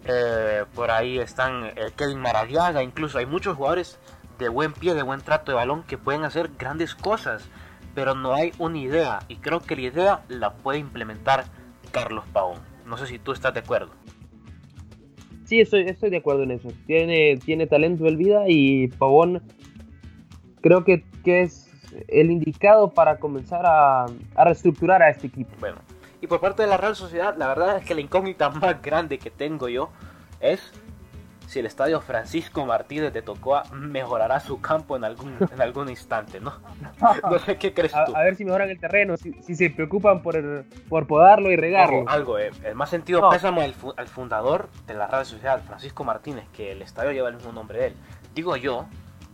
eh, 0.07 0.65
por 0.75 0.91
ahí 0.91 1.19
están 1.19 1.73
el 1.77 1.93
Kevin 1.93 2.19
Maradiaga, 2.19 2.83
incluso 2.83 3.19
hay 3.19 3.27
muchos 3.27 3.57
jugadores 3.57 3.99
de 4.39 4.49
buen 4.49 4.73
pie, 4.73 4.95
de 4.95 5.03
buen 5.03 5.21
trato 5.21 5.53
de 5.53 5.57
balón 5.57 5.85
que 5.85 5.97
pueden 5.97 6.25
hacer 6.25 6.51
grandes 6.59 6.95
cosas, 6.95 7.49
pero 7.95 8.15
no 8.15 8.35
hay 8.35 8.53
una 8.59 8.79
idea 8.79 9.21
y 9.29 9.37
creo 9.37 9.61
que 9.61 9.77
la 9.77 9.83
idea 9.83 10.23
la 10.29 10.55
puede 10.55 10.79
implementar 10.79 11.45
Carlos 11.93 12.25
Pavón. 12.33 12.59
No 12.85 12.99
sé 12.99 13.07
si 13.07 13.19
tú 13.19 13.33
estás 13.33 13.55
de 13.55 13.61
acuerdo. 13.61 13.93
Sí, 15.45 15.61
estoy, 15.61 15.83
estoy 15.83 16.11
de 16.11 16.17
acuerdo 16.17 16.43
en 16.43 16.53
eso. 16.53 16.69
Tiene, 16.87 17.37
tiene 17.37 17.67
talento 17.67 18.07
el 18.07 18.17
vida 18.17 18.45
y 18.49 18.89
Pavón 18.89 19.43
creo 20.65 20.83
que, 20.83 21.05
que 21.23 21.43
es 21.43 21.71
el 22.09 22.31
indicado 22.31 22.89
para 22.95 23.19
comenzar 23.19 23.67
a, 23.67 24.07
a 24.35 24.45
reestructurar 24.45 25.03
a 25.03 25.11
este 25.11 25.27
equipo. 25.27 25.55
Bueno, 25.61 25.77
y 26.23 26.27
por 26.27 26.41
parte 26.41 26.63
de 26.63 26.69
la 26.69 26.79
Real 26.79 26.97
Sociedad, 26.97 27.37
la 27.37 27.49
verdad 27.49 27.77
es 27.77 27.85
que 27.85 27.95
la 27.95 28.01
incógnita 28.01 28.49
más 28.63 28.81
grande 28.81 29.19
que 29.19 29.31
tengo 29.31 29.69
yo 29.69 29.91
es 30.41 30.73
si 31.49 31.59
el 31.59 31.67
estadio 31.67 32.01
Francisco 32.01 32.65
Martínez 32.65 33.13
de 33.13 33.21
Tocoa 33.21 33.65
mejorará 33.75 34.41
su 34.41 34.59
campo 34.63 34.97
en 34.97 35.05
algún, 35.05 35.37
en 35.53 35.61
algún 35.61 35.91
instante, 35.91 36.41
¿no? 36.41 36.55
No 37.31 37.39
sé 37.41 37.59
qué 37.59 37.75
crees 37.75 37.93
tú. 37.93 38.17
A, 38.17 38.23
ver 38.23 38.37
si 38.37 38.47
mejoran 38.47 38.71
el 38.71 38.81
terreno, 38.81 39.19
si, 39.19 39.35
se 39.55 39.69
preocupan 39.69 40.23
por, 40.23 40.65
por 40.89 41.07
podarlo 41.07 41.53
y 41.53 41.57
regarlo. 41.57 42.09
algo, 42.09 42.39
eh, 42.39 42.53
el 42.65 42.75
más 42.75 42.89
sentido 42.89 43.29
pésamo 43.29 43.61
al, 43.61 43.75
fundador 44.09 44.71
de 44.87 44.95
la 44.95 45.09
radio 45.09 45.27
social, 45.27 45.61
Francisco 45.61 46.05
Martínez, 46.05 46.47
que 46.55 46.73
el 46.73 46.81
estadio 46.81 47.13
lleva 47.13 47.29
el 47.29 47.35
mismo 47.35 47.53
nombre 47.53 47.81
de 47.81 47.87
él. 47.89 47.97
Digo 48.35 48.57
yo, 48.57 48.87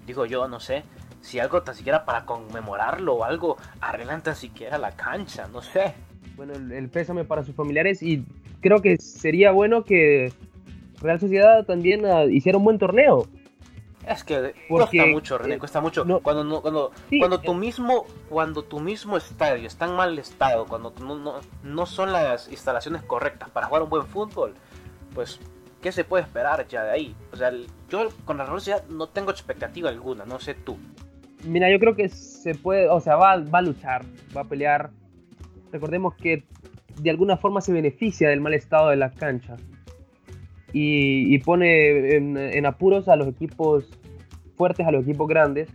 digo 0.07 0.27
yo, 0.27 0.49
no 0.49 0.59
sé, 0.59 0.83
si 1.21 1.39
algo 1.39 1.63
tan 1.63 1.75
siquiera 1.75 2.05
para 2.05 2.25
conmemorarlo 2.25 3.15
o 3.15 3.25
algo, 3.25 3.57
arreglan 3.81 4.23
tan 4.23 4.37
siquiera 4.37 4.79
la 4.79 4.93
cancha, 4.93 5.49
no 5.53 5.63
sé. 5.63 5.95
Bueno, 6.37 6.55
el 6.55 6.89
pésame 6.89 7.25
para 7.25 7.45
sus 7.45 7.55
familiares 7.55 8.03
y 8.03 8.25
creo 8.61 8.81
que 8.81 8.97
sería 8.99 9.51
bueno 9.53 9.85
que 9.85 10.33
Real 11.01 11.21
Sociedad 11.21 11.65
también 11.65 12.05
uh, 12.05 12.29
hiciera 12.29 12.59
un 12.59 12.65
buen 12.65 12.79
torneo. 12.79 13.27
Es 14.07 14.25
que 14.25 14.55
cuesta 14.69 15.07
mucho, 15.07 15.37
René, 15.37 15.59
cuesta 15.59 15.81
mucho. 15.81 16.05
cuando 16.23 16.43
no, 16.43 16.63
cuando, 16.63 16.91
cuando 17.19 17.41
tu 17.41 17.53
mismo, 17.53 18.07
cuando 18.31 18.63
tu 18.65 18.81
mismo 18.81 19.19
estadio 19.19 19.67
está 19.67 19.85
en 19.85 19.93
mal 19.93 20.19
estado, 20.19 20.67
cuando 20.67 20.95
no, 21.01 21.17
no, 21.17 21.41
no 21.63 21.87
son 21.87 22.11
las 22.11 22.51
instalaciones 22.51 23.03
correctas 23.03 23.51
para 23.51 23.67
jugar 23.67 23.83
un 23.83 23.91
buen 23.91 24.07
fútbol, 24.07 24.55
pues 25.15 25.39
¿qué 25.83 25.93
se 25.93 26.05
puede 26.05 26.25
esperar 26.25 26.67
ya 26.67 26.85
de 26.85 26.91
ahí? 26.93 27.15
O 27.33 27.37
sea, 27.37 27.53
yo 27.91 28.09
con 28.25 28.39
la 28.39 28.45
Real 28.45 28.59
Sociedad 28.59 28.85
no 28.89 29.07
tengo 29.07 29.31
expectativa 29.31 29.91
alguna, 29.91 30.25
no 30.25 30.41
sé 30.41 30.55
tú. 30.55 30.79
Mira, 31.45 31.71
yo 31.71 31.79
creo 31.79 31.97
que 31.97 32.09
se 32.09 32.55
puede, 32.55 32.89
o 32.89 33.01
sea, 33.01 33.17
va, 33.17 33.37
va 33.39 33.59
a 33.59 33.63
luchar, 33.63 34.05
va 34.37 34.43
a 34.43 34.45
pelear. 34.45 34.91
Recordemos 35.73 36.15
que 36.15 36.45
de 37.01 37.11
alguna 37.11 37.37
forma 37.37 37.61
se 37.61 37.73
beneficia 37.73 38.29
del 38.29 38.41
mal 38.41 38.55
estado 38.55 38.91
de 38.91 38.97
la 38.97 39.11
cancha 39.11 39.57
y, 40.73 41.39
pone 41.39 42.17
en, 42.17 42.67
apuros 42.67 43.09
a 43.09 43.17
los 43.17 43.29
equipos 43.29 43.89
fuertes, 44.57 44.87
a 44.87 44.91
los 44.91 45.03
equipos 45.05 45.29
grandes. 45.29 45.69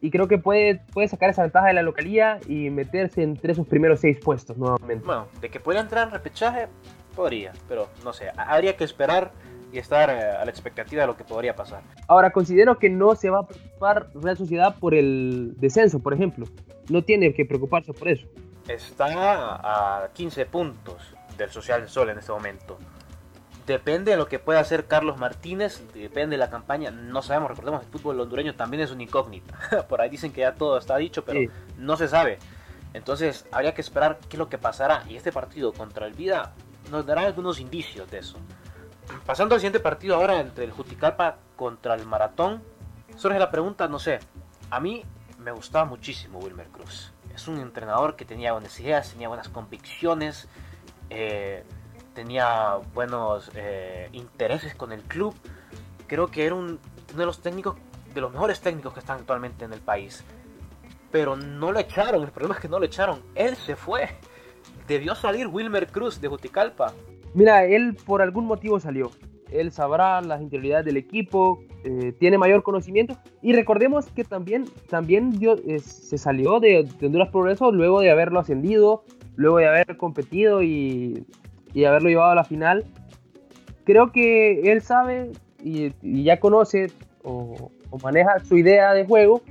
Y 0.00 0.10
creo 0.10 0.28
que 0.28 0.36
puede, 0.36 0.82
puede 0.92 1.08
sacar 1.08 1.30
esa 1.30 1.42
ventaja 1.42 1.68
de 1.68 1.74
la 1.74 1.82
localía 1.82 2.38
y 2.46 2.68
meterse 2.70 3.22
entre 3.22 3.52
esos 3.52 3.66
primeros 3.66 4.00
seis 4.00 4.18
puestos 4.22 4.58
nuevamente. 4.58 5.04
Bueno, 5.04 5.28
de 5.40 5.48
que 5.48 5.60
pueda 5.60 5.80
entrar 5.80 6.08
en 6.08 6.12
repechaje, 6.12 6.66
podría, 7.16 7.52
pero 7.68 7.88
no 8.04 8.12
sé, 8.12 8.26
habría 8.36 8.76
que 8.76 8.84
esperar 8.84 9.32
y 9.74 9.78
estar 9.78 10.08
eh, 10.08 10.30
a 10.30 10.44
la 10.44 10.50
expectativa 10.50 11.02
de 11.02 11.08
lo 11.08 11.16
que 11.16 11.24
podría 11.24 11.56
pasar. 11.56 11.82
Ahora, 12.06 12.30
considero 12.30 12.78
que 12.78 12.88
no 12.88 13.16
se 13.16 13.28
va 13.28 13.40
a 13.40 13.46
preocupar 13.46 14.08
Real 14.14 14.36
Sociedad 14.36 14.76
por 14.78 14.94
el 14.94 15.54
descenso, 15.56 15.98
por 15.98 16.14
ejemplo. 16.14 16.46
No 16.88 17.02
tiene 17.02 17.34
que 17.34 17.44
preocuparse 17.44 17.92
por 17.92 18.08
eso. 18.08 18.26
Está 18.68 20.04
a 20.04 20.08
15 20.12 20.46
puntos 20.46 21.14
del 21.36 21.50
Social 21.50 21.88
Sol 21.88 22.10
en 22.10 22.18
este 22.18 22.30
momento. 22.30 22.78
Depende 23.66 24.12
de 24.12 24.16
lo 24.16 24.28
que 24.28 24.38
pueda 24.38 24.60
hacer 24.60 24.84
Carlos 24.84 25.18
Martínez, 25.18 25.82
depende 25.94 26.34
de 26.34 26.38
la 26.38 26.50
campaña, 26.50 26.90
no 26.90 27.22
sabemos, 27.22 27.48
recordemos, 27.48 27.82
el 27.82 27.88
fútbol 27.88 28.20
hondureño 28.20 28.54
también 28.54 28.82
es 28.82 28.90
una 28.90 29.02
incógnita. 29.02 29.86
Por 29.88 30.00
ahí 30.00 30.10
dicen 30.10 30.32
que 30.32 30.42
ya 30.42 30.54
todo 30.54 30.78
está 30.78 30.96
dicho, 30.98 31.24
pero 31.24 31.40
no 31.78 31.96
se 31.96 32.06
sabe. 32.06 32.38
Entonces 32.92 33.46
habría 33.50 33.74
que 33.74 33.80
esperar 33.80 34.18
qué 34.28 34.36
es 34.36 34.38
lo 34.38 34.48
que 34.48 34.58
pasará. 34.58 35.02
Y 35.08 35.16
este 35.16 35.32
partido 35.32 35.72
contra 35.72 36.06
el 36.06 36.12
Vida 36.12 36.52
nos 36.90 37.04
dará 37.06 37.22
algunos 37.22 37.58
indicios 37.58 38.08
de 38.10 38.18
eso. 38.18 38.38
Pasando 39.26 39.54
al 39.54 39.60
siguiente 39.60 39.80
partido 39.80 40.16
ahora 40.16 40.40
entre 40.40 40.64
el 40.64 40.72
Juticalpa 40.72 41.38
contra 41.56 41.94
el 41.94 42.06
Maratón, 42.06 42.62
surge 43.16 43.38
la 43.38 43.50
pregunta, 43.50 43.88
no 43.88 43.98
sé, 43.98 44.20
a 44.70 44.80
mí 44.80 45.04
me 45.38 45.52
gustaba 45.52 45.84
muchísimo 45.84 46.38
Wilmer 46.38 46.68
Cruz. 46.68 47.12
Es 47.34 47.48
un 47.48 47.58
entrenador 47.58 48.16
que 48.16 48.24
tenía 48.24 48.52
buenas 48.52 48.78
ideas, 48.80 49.10
tenía 49.10 49.28
buenas 49.28 49.48
convicciones. 49.48 50.48
Eh, 51.10 51.64
tenía 52.14 52.76
buenos 52.94 53.50
eh, 53.54 54.08
intereses 54.12 54.74
con 54.74 54.92
el 54.92 55.02
club. 55.02 55.34
Creo 56.06 56.28
que 56.28 56.46
era 56.46 56.54
uno 56.54 56.78
de 57.14 57.26
los 57.26 57.40
técnicos, 57.40 57.76
de 58.14 58.20
los 58.20 58.32
mejores 58.32 58.60
técnicos 58.60 58.94
que 58.94 59.00
están 59.00 59.18
actualmente 59.18 59.64
en 59.64 59.72
el 59.72 59.80
país. 59.80 60.24
Pero 61.10 61.36
no 61.36 61.72
lo 61.72 61.78
echaron, 61.78 62.22
el 62.22 62.30
problema 62.30 62.54
es 62.54 62.60
que 62.60 62.68
no 62.68 62.78
lo 62.78 62.86
echaron. 62.86 63.22
Él 63.34 63.56
se 63.56 63.76
fue. 63.76 64.16
Debió 64.86 65.14
salir 65.14 65.46
Wilmer 65.46 65.88
Cruz 65.88 66.20
de 66.20 66.28
Juticalpa. 66.28 66.92
Mira, 67.34 67.64
él 67.64 67.96
por 68.06 68.22
algún 68.22 68.46
motivo 68.46 68.80
salió. 68.80 69.10
Él 69.50 69.70
sabrá 69.70 70.20
las 70.22 70.40
interioridades 70.40 70.86
del 70.86 70.96
equipo, 70.96 71.60
eh, 71.84 72.12
tiene 72.18 72.38
mayor 72.38 72.62
conocimiento. 72.62 73.16
Y 73.42 73.52
recordemos 73.52 74.06
que 74.06 74.24
también, 74.24 74.64
también 74.88 75.38
eh, 75.42 75.78
se 75.78 76.18
salió 76.18 76.60
de, 76.60 76.88
de 76.98 77.06
Honduras 77.06 77.28
Progreso 77.30 77.70
luego 77.70 78.00
de 78.00 78.10
haberlo 78.10 78.40
ascendido, 78.40 79.04
luego 79.36 79.58
de 79.58 79.68
haber 79.68 79.96
competido 79.96 80.62
y 80.62 81.26
y 81.74 81.84
haberlo 81.84 82.08
llevado 82.08 82.30
a 82.30 82.36
la 82.36 82.44
final. 82.44 82.84
Creo 83.84 84.12
que 84.12 84.72
él 84.72 84.80
sabe 84.80 85.32
y, 85.62 85.92
ya 86.02 86.40
conoce 86.40 86.86
o, 87.22 87.70
maneja 88.02 88.38
su 88.40 88.56
idea 88.56 88.92
de 88.94 89.04
juego 89.04 89.42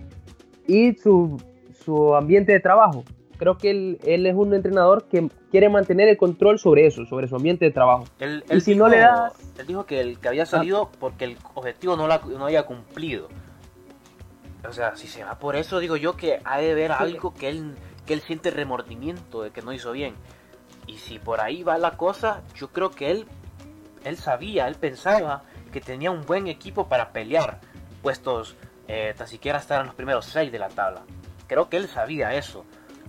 y 0.67 0.93
su, 0.95 1.37
su 1.73 2.15
ambiente 2.15 2.53
de 2.53 2.59
trabajo. 2.59 3.03
Creo 3.43 3.57
que 3.57 3.71
él, 3.71 4.00
él, 4.05 4.25
es 4.25 4.35
un 4.35 4.53
entrenador 4.53 5.03
que 5.09 5.29
quiere 5.51 5.67
mantener 5.67 6.07
el 6.07 6.15
control 6.15 6.59
sobre 6.59 6.88
eso, 6.88 7.05
sobre 7.05 7.27
su 7.27 7.35
ambiente 7.35 7.65
de 7.65 7.71
trabajo. 7.71 8.05
Él, 8.19 8.41
y 8.50 8.62
si 8.62 8.71
dijo, 8.71 8.85
no 8.85 8.89
le 8.89 9.00
das... 9.00 9.33
Él 9.57 9.67
dijo 9.67 9.85
que, 9.85 10.00
el, 10.00 10.17
que 10.17 10.29
había 10.29 10.45
salido 10.45 10.89
porque 10.97 11.25
el 11.25 11.38
objetivo 11.53 11.97
no, 11.97 12.07
la, 12.07 12.19
no 12.19 12.45
había 12.45 12.63
cumplido. 12.63 13.27
O 14.65 14.71
sea, 14.71 14.95
si 14.95 15.07
se 15.07 15.25
va 15.25 15.39
por 15.39 15.57
eso, 15.57 15.79
digo 15.79 15.97
yo 15.97 16.15
que 16.15 16.39
ha 16.45 16.57
de 16.59 16.73
ver 16.73 16.93
algo 16.93 17.33
que 17.33 17.50
él, 17.50 17.75
que 18.05 18.13
él 18.13 18.21
siente 18.21 18.50
remordimiento 18.50 19.41
de 19.41 19.51
que 19.51 19.62
no 19.62 19.73
hizo 19.73 19.91
bien. 19.91 20.15
Y 20.88 21.00
si 21.00 21.19
por 21.19 21.41
ahí 21.41 21.63
va 21.63 21.77
la 21.77 21.97
cosa, 21.97 22.43
yo 22.55 22.69
creo 22.69 22.91
que 22.91 23.12
él, 23.12 23.25
él 24.05 24.15
sabía, 24.15 24.69
él 24.69 24.75
pensaba 24.75 25.43
que 25.73 25.81
tenía 25.81 26.12
un 26.12 26.25
buen 26.25 26.47
equipo 26.47 26.88
para 26.88 27.12
pelear 27.12 27.59
puestos, 28.01 28.55
eh, 28.88 29.13
tan 29.17 29.27
siquiera 29.27 29.57
estar 29.57 29.81
en 29.81 29.88
los 29.88 29.95
primeros 29.95 30.27
seis 30.27 30.50
de 30.50 30.59
la 30.59 30.69
tabla. 30.69 31.01
Creo 31.47 31.67
que 31.67 31.75
él 31.75 31.89
sabía 31.89 32.35
eso. 32.35 32.63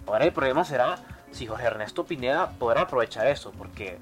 Ahora 0.07 0.25
el 0.25 0.33
problema 0.33 0.65
será 0.65 0.97
si 1.31 1.47
Jorge 1.47 1.67
Ernesto 1.67 2.05
Pineda 2.05 2.51
podrá 2.59 2.83
aprovechar 2.83 3.27
eso, 3.27 3.53
porque 3.53 3.99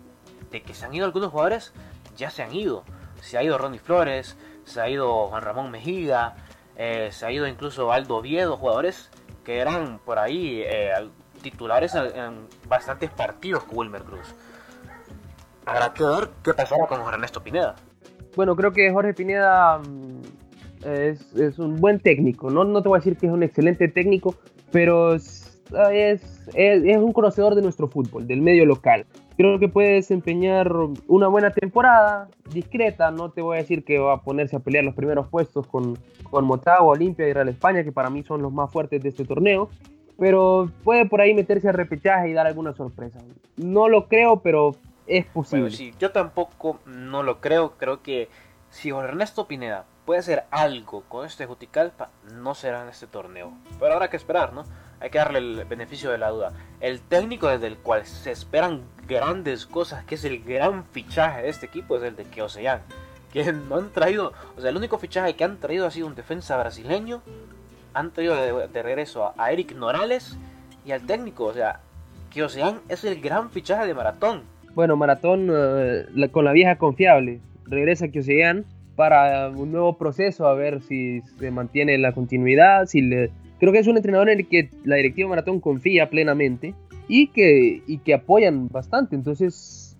de 0.50 0.62
que 0.62 0.74
se 0.74 0.84
han 0.84 0.94
ido 0.94 1.06
algunos 1.06 1.30
jugadores, 1.30 1.72
ya 2.16 2.30
se 2.30 2.42
han 2.42 2.54
ido. 2.54 2.84
Se 3.20 3.38
ha 3.38 3.42
ido 3.42 3.56
Ronnie 3.56 3.78
Flores, 3.78 4.36
se 4.64 4.80
ha 4.80 4.88
ido 4.88 5.28
Juan 5.28 5.42
Ramón 5.42 5.70
Mejía, 5.70 6.34
eh, 6.76 7.08
se 7.12 7.26
ha 7.26 7.30
ido 7.30 7.46
incluso 7.46 7.92
Aldo 7.92 8.16
Oviedo, 8.16 8.56
jugadores 8.56 9.10
que 9.44 9.58
eran 9.58 9.98
por 10.04 10.18
ahí 10.18 10.62
eh, 10.64 10.92
titulares 11.42 11.94
en, 11.94 12.46
bastantes 12.68 13.10
partidos 13.10 13.64
con 13.64 13.78
Wilmer 13.78 14.02
Cruz. 14.02 14.34
Habrá 15.66 15.92
que 15.92 16.04
ver 16.04 16.30
qué 16.42 16.54
pasará 16.54 16.86
con 16.86 17.00
Ernesto 17.00 17.42
Pineda. 17.42 17.76
Bueno, 18.34 18.56
creo 18.56 18.72
que 18.72 18.90
Jorge 18.90 19.14
Pineda 19.14 19.78
mm, 19.78 20.22
es, 20.84 21.58
un 21.58 21.76
buen 21.76 22.00
técnico. 22.00 22.50
No, 22.50 22.64
no 22.64 22.82
te 22.82 22.88
voy 22.88 22.96
a 22.96 23.00
decir 23.00 23.16
que 23.16 23.26
es 23.26 23.32
un 23.32 23.42
excelente 23.42 23.88
técnico, 23.88 24.34
pero 24.70 25.16
es, 25.92 26.22
es, 26.54 26.84
es, 26.84 26.96
un 26.96 27.12
conocedor 27.12 27.54
de 27.54 27.62
nuestro 27.62 27.88
fútbol, 27.88 28.26
del 28.26 28.42
medio 28.42 28.66
local. 28.66 29.06
Creo 29.36 29.58
que 29.58 29.68
puede 29.68 29.94
desempeñar 29.94 30.72
una 31.06 31.28
buena 31.28 31.50
temporada, 31.50 32.28
discreta. 32.52 33.10
No 33.10 33.30
te 33.30 33.42
voy 33.42 33.56
a 33.56 33.60
decir 33.60 33.84
que 33.84 33.98
va 33.98 34.14
a 34.14 34.22
ponerse 34.22 34.56
a 34.56 34.60
pelear 34.60 34.84
los 34.84 34.94
primeros 34.94 35.28
puestos 35.28 35.66
con, 35.66 35.98
con 36.30 36.44
Motagua, 36.44 36.92
Olimpia 36.92 37.26
y 37.28 37.32
Real 37.32 37.48
España, 37.48 37.82
que 37.82 37.92
para 37.92 38.10
mí 38.10 38.22
son 38.22 38.42
los 38.42 38.52
más 38.52 38.70
fuertes 38.70 39.02
de 39.02 39.08
este 39.08 39.24
torneo 39.24 39.68
pero 40.18 40.70
puede 40.84 41.06
por 41.06 41.20
ahí 41.20 41.34
meterse 41.34 41.68
a 41.68 41.72
repechaje 41.72 42.28
y 42.28 42.32
dar 42.32 42.46
alguna 42.46 42.72
sorpresa. 42.74 43.18
No 43.56 43.88
lo 43.88 44.06
creo, 44.06 44.40
pero 44.40 44.76
es 45.06 45.26
posible. 45.26 45.70
sí, 45.70 45.92
yo 45.98 46.12
tampoco 46.12 46.78
no 46.86 47.24
lo 47.24 47.40
creo. 47.40 47.72
Creo 47.72 48.02
que 48.02 48.28
si 48.70 48.90
Ernesto 48.90 49.48
Pineda 49.48 49.84
puede 50.04 50.20
hacer 50.20 50.44
algo 50.52 51.02
con 51.08 51.26
este 51.26 51.46
Juticalpa, 51.46 52.10
no 52.34 52.54
será 52.54 52.82
en 52.82 52.88
este 52.88 53.06
torneo. 53.06 53.52
Pero 53.80 53.94
habrá 53.94 54.10
que 54.10 54.16
esperar, 54.16 54.52
¿no? 54.52 54.64
Hay 55.02 55.10
que 55.10 55.18
darle 55.18 55.40
el 55.40 55.64
beneficio 55.64 56.10
de 56.10 56.18
la 56.18 56.30
duda. 56.30 56.52
El 56.80 57.00
técnico 57.00 57.48
desde 57.48 57.66
el 57.66 57.76
cual 57.76 58.06
se 58.06 58.30
esperan 58.30 58.82
grandes 59.08 59.66
cosas, 59.66 60.04
que 60.04 60.14
es 60.14 60.24
el 60.24 60.42
gran 60.42 60.84
fichaje 60.84 61.42
de 61.42 61.48
este 61.48 61.66
equipo, 61.66 61.96
es 61.96 62.04
el 62.04 62.16
de 62.16 62.24
Keosean. 62.24 62.80
Que 63.32 63.52
no 63.52 63.76
han 63.76 63.90
traído, 63.90 64.32
o 64.56 64.60
sea, 64.60 64.70
el 64.70 64.76
único 64.76 64.98
fichaje 64.98 65.34
que 65.34 65.44
han 65.44 65.58
traído 65.58 65.86
ha 65.86 65.90
sido 65.90 66.06
un 66.06 66.14
defensa 66.14 66.56
brasileño 66.56 67.22
han 67.94 68.10
traído 68.12 68.36
de, 68.68 68.82
regreso 68.82 69.32
a, 69.36 69.52
Eric 69.52 69.74
Norales 69.74 70.38
y 70.84 70.92
al 70.92 71.02
técnico. 71.06 71.44
O 71.44 71.52
sea, 71.52 71.80
que 72.30 72.42
Ocean 72.42 72.80
es 72.88 73.04
el 73.04 73.20
gran 73.20 73.50
fichaje 73.50 73.86
de 73.86 73.94
Maratón. 73.94 74.42
Bueno, 74.74 74.96
Maratón 74.96 75.48
eh, 75.52 76.28
con 76.30 76.44
la 76.44 76.52
vieja 76.52 76.76
confiable. 76.76 77.40
Regresa 77.66 78.06
a 78.06 78.18
Ocean 78.18 78.64
para 78.96 79.48
un 79.48 79.72
nuevo 79.72 79.96
proceso, 79.96 80.46
a 80.46 80.54
ver 80.54 80.82
si 80.82 81.22
se 81.38 81.50
mantiene 81.50 81.98
la 81.98 82.12
continuidad. 82.12 82.86
Si 82.86 83.02
le... 83.02 83.30
Creo 83.62 83.72
que 83.72 83.78
es 83.78 83.86
un 83.86 83.96
entrenador 83.96 84.28
en 84.28 84.40
el 84.40 84.48
que 84.48 84.70
la 84.82 84.96
directiva 84.96 85.28
Maratón 85.28 85.60
confía 85.60 86.10
plenamente 86.10 86.74
y 87.06 87.28
que, 87.28 87.80
y 87.86 87.98
que 87.98 88.12
apoyan 88.12 88.66
bastante. 88.66 89.14
Entonces, 89.14 89.96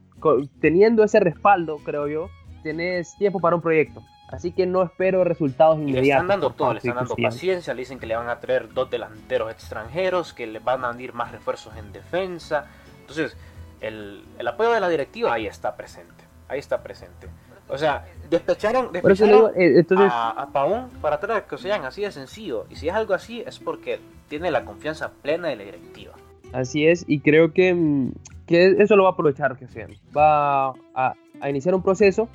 teniendo 0.61 1.04
ese 1.04 1.21
respaldo, 1.21 1.78
creo 1.85 2.09
yo, 2.09 2.28
tenés 2.64 3.16
tiempo 3.19 3.38
para 3.38 3.54
un 3.54 3.62
proyecto. 3.62 4.02
Así 4.31 4.50
que 4.50 4.66
no 4.66 4.83
espero 4.83 5.23
resultados 5.23 5.78
inmediatos. 5.78 6.02
le 6.02 6.11
están 6.11 6.26
dando 6.26 6.50
todo, 6.50 6.73
le 6.73 6.78
están 6.78 6.97
dando 6.97 7.14
paciencia, 7.14 7.73
le 7.73 7.83
dicen 7.83 8.00
que 8.00 8.07
le 8.07 8.16
van 8.16 8.28
a 8.28 8.40
traer 8.40 8.75
dos 8.75 8.90
delanteros 8.90 9.52
extranjeros, 9.52 10.33
que 10.33 10.49
le 10.49 10.59
van 10.59 10.85
a 10.85 11.00
ir 11.00 11.12
más 11.12 11.31
refuerzos 11.31 11.76
en 11.76 11.92
defensa. 11.92 12.66
Entonces, 13.02 13.37
el, 13.81 14.25
apoyo 14.45 14.73
de 14.73 14.81
la 14.81 14.88
directiva 14.88 15.35
ahí 15.35 15.47
está 15.47 15.76
presente. 15.76 16.25
Ahí 16.49 16.59
está 16.59 16.83
presente. 16.83 17.28
O 17.69 17.78
sea, 17.78 18.04
despecharon, 18.28 18.87
le 18.92 19.00
digo, 19.00 19.09
despecharon 19.09 19.50
eh, 19.57 19.78
entonces, 19.78 20.11
a, 20.12 20.31
a 20.31 20.47
Pavón 20.52 20.88
para 21.00 21.19
tratar 21.19 21.47
que 21.47 21.57
sean 21.59 21.85
así 21.85 22.02
de 22.02 22.11
sencillo. 22.11 22.66
Y 22.71 22.76
si 22.76 22.88
es 22.88 22.95
algo 22.95 23.14
así, 23.14 23.42
es 23.47 23.59
porque 23.59 24.00
tiene 24.28 24.50
la 24.50 24.64
confianza 24.64 25.11
plena 25.23 25.49
de 25.49 25.57
la 25.57 25.64
directiva. 25.64 26.12
así 26.52 26.87
es, 26.87 27.04
y 27.07 27.21
creo 27.21 27.52
que, 27.52 27.73
mm, 27.75 28.12
que 28.47 28.76
eso 28.78 28.97
lo 28.97 29.04
va 29.04 29.11
a 29.11 29.12
aprovechar 29.12 29.57
que 29.57 29.69
sea. 29.69 29.87
Va 30.16 30.71
a, 30.95 31.14
a 31.40 31.50
iniciar 31.50 31.75
un 31.75 31.83
proceso 31.83 32.28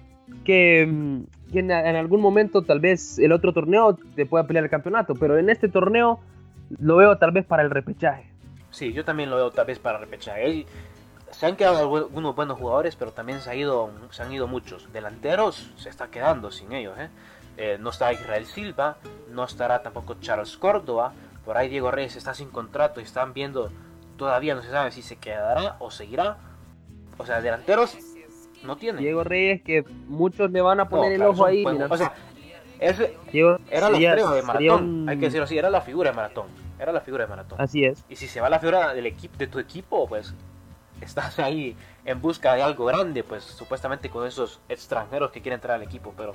que, 0.43 0.85
mm, 0.87 1.51
que 1.51 1.59
en, 1.59 1.71
en 1.71 1.95
algún 1.95 2.21
momento 2.21 2.63
tal 2.63 2.79
vez 2.79 3.19
el 3.19 3.31
otro 3.31 3.53
torneo 3.53 3.97
te 4.15 4.25
pueda 4.25 4.45
pelear 4.47 4.65
el 4.65 4.71
campeonato, 4.71 5.13
pero 5.15 5.37
en 5.37 5.49
este 5.49 5.69
torneo 5.69 6.19
lo 6.79 6.97
veo 6.97 7.17
tal 7.17 7.31
vez 7.31 7.45
para 7.45 7.63
el 7.63 7.69
repechaje. 7.69 8.25
Sí, 8.71 8.91
yo 8.93 9.05
también 9.05 9.29
lo 9.29 9.37
veo 9.37 9.51
tal 9.51 9.65
vez 9.65 9.79
para 9.79 9.97
repechaje. 9.97 10.65
Se 11.37 11.45
han 11.45 11.55
quedado 11.55 11.87
algu- 11.87 12.05
algunos 12.05 12.35
buenos 12.35 12.57
jugadores, 12.57 12.95
pero 12.95 13.11
también 13.11 13.41
se, 13.41 13.51
ha 13.51 13.55
ido, 13.55 13.91
se 14.09 14.23
han 14.23 14.31
ido 14.33 14.47
muchos. 14.47 14.91
Delanteros 14.91 15.71
se 15.77 15.89
está 15.89 16.07
quedando 16.07 16.49
sin 16.51 16.73
ellos. 16.73 16.97
¿eh? 16.97 17.09
Eh, 17.57 17.77
no 17.79 17.91
está 17.91 18.11
Israel 18.11 18.45
Silva, 18.47 18.97
no 19.29 19.43
estará 19.43 19.83
tampoco 19.83 20.15
Charles 20.19 20.57
Córdoba. 20.57 21.13
Por 21.45 21.55
ahí 21.57 21.69
Diego 21.69 21.91
Reyes 21.91 22.15
está 22.15 22.33
sin 22.33 22.49
contrato 22.49 22.99
y 22.99 23.03
están 23.03 23.33
viendo, 23.33 23.69
todavía 24.17 24.55
no 24.55 24.63
se 24.63 24.71
sabe 24.71 24.91
si 24.91 25.01
se 25.03 25.17
quedará 25.17 25.75
o 25.79 25.91
seguirá. 25.91 26.37
O 27.19 27.25
sea, 27.25 27.39
delanteros 27.39 27.95
no 28.63 28.75
tienen. 28.77 29.01
Diego 29.03 29.23
Reyes, 29.23 29.61
que 29.61 29.83
muchos 30.07 30.49
le 30.51 30.61
van 30.61 30.79
a 30.79 30.85
No, 30.85 30.89
poner 30.89 31.11
el 31.11 31.17
claro, 31.19 31.31
ojo 31.33 31.45
ahí. 31.45 31.61
buen- 31.63 31.81
o 31.83 31.97
sea, 31.97 32.13
ese 32.79 33.15
Diego 33.31 33.57
era 33.69 33.89
la 33.91 33.97
estrella 33.97 34.31
de 34.31 34.41
maratón. 34.41 34.83
un- 35.03 35.09
Hay 35.09 35.17
que 35.19 35.25
decirlo 35.25 35.43
así, 35.45 35.55
era 35.57 35.69
la 35.69 35.81
figura 35.81 36.09
de 36.09 36.15
maratón. 36.15 36.47
Era 36.79 36.91
la 36.91 37.01
figura 37.01 37.25
de 37.25 37.29
maratón. 37.29 37.61
Así 37.61 37.85
es. 37.85 38.03
Y 38.09 38.15
si 38.15 38.27
se 38.27 38.41
va 38.41 38.49
la 38.49 38.59
figura 38.59 38.93
del 38.95 39.05
equipo, 39.05 39.35
de 39.37 39.47
tu 39.47 39.59
equipo, 39.59 40.07
pues 40.07 40.33
estás 41.01 41.39
ahí 41.39 41.75
en 42.05 42.21
busca 42.21 42.53
de 42.55 42.61
algo 42.63 42.85
grande, 42.85 43.23
pues 43.23 43.43
supuestamente 43.43 44.09
con 44.09 44.25
esos 44.27 44.59
extranjeros 44.69 45.31
que 45.31 45.41
quieren 45.41 45.57
entrar 45.57 45.75
al 45.75 45.83
equipo, 45.83 46.13
pero 46.15 46.33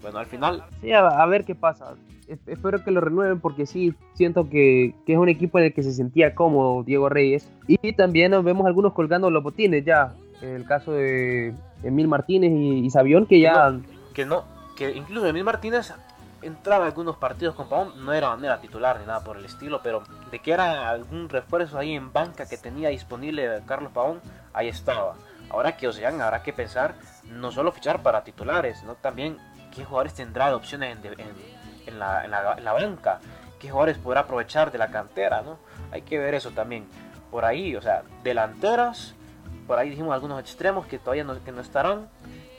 bueno, 0.00 0.18
al 0.18 0.26
final, 0.26 0.64
Sí, 0.80 0.92
a, 0.92 1.06
a 1.06 1.26
ver 1.26 1.44
qué 1.44 1.54
pasa. 1.54 1.94
Es- 2.26 2.38
Espero 2.46 2.82
que 2.82 2.90
lo 2.90 3.00
renueven 3.00 3.38
porque 3.40 3.66
sí, 3.66 3.94
siento 4.14 4.48
que, 4.48 4.94
que 5.06 5.12
es 5.12 5.18
un 5.18 5.28
equipo 5.28 5.58
en 5.58 5.66
el 5.66 5.74
que 5.74 5.82
se 5.82 5.92
sentía 5.92 6.34
cómodo 6.34 6.82
Diego 6.82 7.08
Reyes. 7.08 7.48
Y 7.68 7.92
también 7.92 8.30
nos 8.32 8.42
vemos 8.44 8.66
algunos 8.66 8.94
colgando 8.94 9.30
los 9.30 9.42
botines 9.42 9.84
ya. 9.84 10.14
El 10.40 10.64
caso 10.64 10.92
de 10.92 11.54
Emil 11.84 12.08
Martínez 12.08 12.50
y, 12.52 12.84
y 12.86 12.90
Sabión, 12.90 13.26
que 13.26 13.38
ya... 13.38 13.78
que 14.14 14.24
no, 14.26 14.44
que 14.76 14.90
incluso 14.90 15.26
Emil 15.28 15.44
Martínez 15.44 15.92
entraba 16.42 16.86
algunos 16.86 17.16
partidos 17.16 17.54
con 17.54 17.68
Pavón, 17.68 18.04
no 18.04 18.12
era, 18.12 18.36
no 18.36 18.58
titular 18.58 18.98
ni 19.00 19.06
nada 19.06 19.22
por 19.24 19.36
el 19.36 19.44
estilo, 19.44 19.80
pero 19.82 20.02
de 20.30 20.38
que 20.40 20.52
era 20.52 20.88
algún 20.90 21.28
refuerzo 21.28 21.78
ahí 21.78 21.94
en 21.94 22.12
banca 22.12 22.46
que 22.46 22.56
tenía 22.58 22.88
disponible 22.90 23.62
Carlos 23.66 23.92
Pavón, 23.92 24.20
ahí 24.52 24.68
estaba. 24.68 25.14
Ahora 25.50 25.76
que 25.76 25.86
Ocean 25.88 26.20
habrá 26.20 26.42
que 26.42 26.52
pensar 26.52 26.94
no 27.26 27.50
solo 27.52 27.72
fichar 27.72 28.02
para 28.02 28.24
titulares, 28.24 28.78
sino 28.78 28.94
también 28.94 29.38
qué 29.74 29.84
jugadores 29.84 30.14
tendrá 30.14 30.48
de 30.48 30.54
opciones 30.54 30.96
en, 30.96 31.06
en- 31.20 31.52
en 31.86 31.98
la, 31.98 32.24
en 32.24 32.30
la- 32.30 32.56
la 32.60 32.72
banca, 32.72 33.20
qué 33.58 33.68
jugadores 33.70 33.98
podrá 33.98 34.20
aprovechar 34.20 34.70
de 34.72 34.78
la 34.78 34.88
cantera, 34.90 35.42
¿no? 35.42 35.58
Hay 35.90 36.02
que 36.02 36.18
ver 36.18 36.34
eso 36.34 36.50
también. 36.50 36.86
Por 37.30 37.44
ahí, 37.44 37.74
o 37.76 37.82
sea, 37.82 38.02
delanteras, 38.22 39.14
por 39.66 39.78
ahí 39.78 39.90
dijimos 39.90 40.12
algunos 40.14 40.38
extremos 40.40 40.86
que 40.86 40.98
todavía 40.98 41.24
no, 41.24 41.42
que 41.42 41.52
no 41.52 41.60
estarán, 41.60 42.08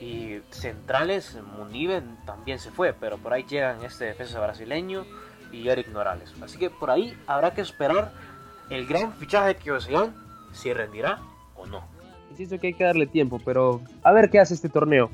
y 0.04 0.42
centrales, 0.50 1.38
Munive 1.58 2.04
también 2.26 2.60
se 2.60 2.72
fue, 2.72 2.94
pero 2.94 3.18
por 3.18 3.32
ahí 3.32 3.44
llegan 3.44 3.84
este 3.84 4.06
defensa 4.06 4.40
brasileño 4.40 5.06
y 5.52 5.70
Eric 5.70 5.92
Morales. 5.94 6.34
Así 6.42 6.58
que 6.58 6.70
por 6.70 6.92
ahí 6.92 7.18
habrá 7.26 7.54
que 7.54 7.62
esperar 7.62 8.12
el 8.70 8.86
gran 8.86 9.14
fichaje 9.14 9.56
que 9.56 9.72
Ocean, 9.72 10.14
si 10.52 10.74
rendirá 10.74 11.20
o 11.56 11.66
no. 11.66 11.84
Insisto 12.32 12.60
que 12.60 12.68
hay 12.68 12.74
que 12.74 12.84
darle 12.84 13.08
tiempo, 13.08 13.40
pero 13.46 13.82
a 14.04 14.12
ver 14.12 14.30
qué 14.30 14.40
hace 14.40 14.54
este 14.56 14.68
torneo. 14.68 15.10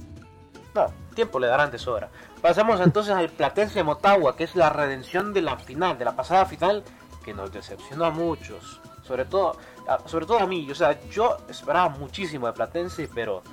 No, 0.73 0.87
tiempo 1.13 1.39
le 1.39 1.47
darán 1.47 1.69
de 1.69 1.77
sobra. 1.77 2.09
Pasamos 2.41 2.79
entonces 2.81 3.13
al 3.13 3.29
Platense 3.29 3.83
Motagua, 3.83 4.35
que 4.35 4.45
es 4.45 4.55
la 4.55 4.71
redención 4.71 5.33
de 5.33 5.41
la 5.41 5.57
final, 5.57 5.99
de 5.99 6.05
la 6.05 6.15
pasada 6.15 6.45
final, 6.45 6.83
que 7.23 7.33
nos 7.33 7.51
decepcionó 7.51 8.05
a 8.05 8.11
muchos. 8.11 8.81
Sobre 9.03 9.25
todo, 9.25 9.57
sobre 10.05 10.25
todo 10.25 10.39
a 10.39 10.47
mí. 10.47 10.69
O 10.71 10.75
sea, 10.75 10.99
yo 11.09 11.37
esperaba 11.47 11.89
muchísimo 11.89 12.47
de 12.47 12.53
Platense, 12.53 13.09
pero 13.13 13.43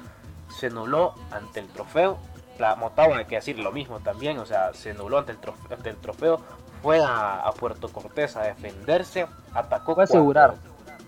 se 0.48 0.70
nubló 0.70 1.14
ante 1.30 1.60
el 1.60 1.66
trofeo. 1.68 2.18
La 2.58 2.74
Motagua, 2.74 3.18
hay 3.18 3.24
que 3.26 3.36
decir 3.36 3.58
lo 3.58 3.70
mismo 3.72 4.00
también. 4.00 4.38
O 4.38 4.46
sea, 4.46 4.72
se 4.72 4.94
nubló 4.94 5.18
ante 5.18 5.32
el 5.32 5.38
trofeo. 5.38 5.76
Ante 5.76 5.90
el 5.90 5.96
trofeo 5.96 6.40
fue 6.82 7.00
a, 7.02 7.40
a 7.40 7.52
Puerto 7.52 7.88
Cortés 7.88 8.36
a 8.36 8.42
defenderse, 8.42 9.26
atacó. 9.52 9.94
Fue 9.94 10.04
asegurar. 10.04 10.54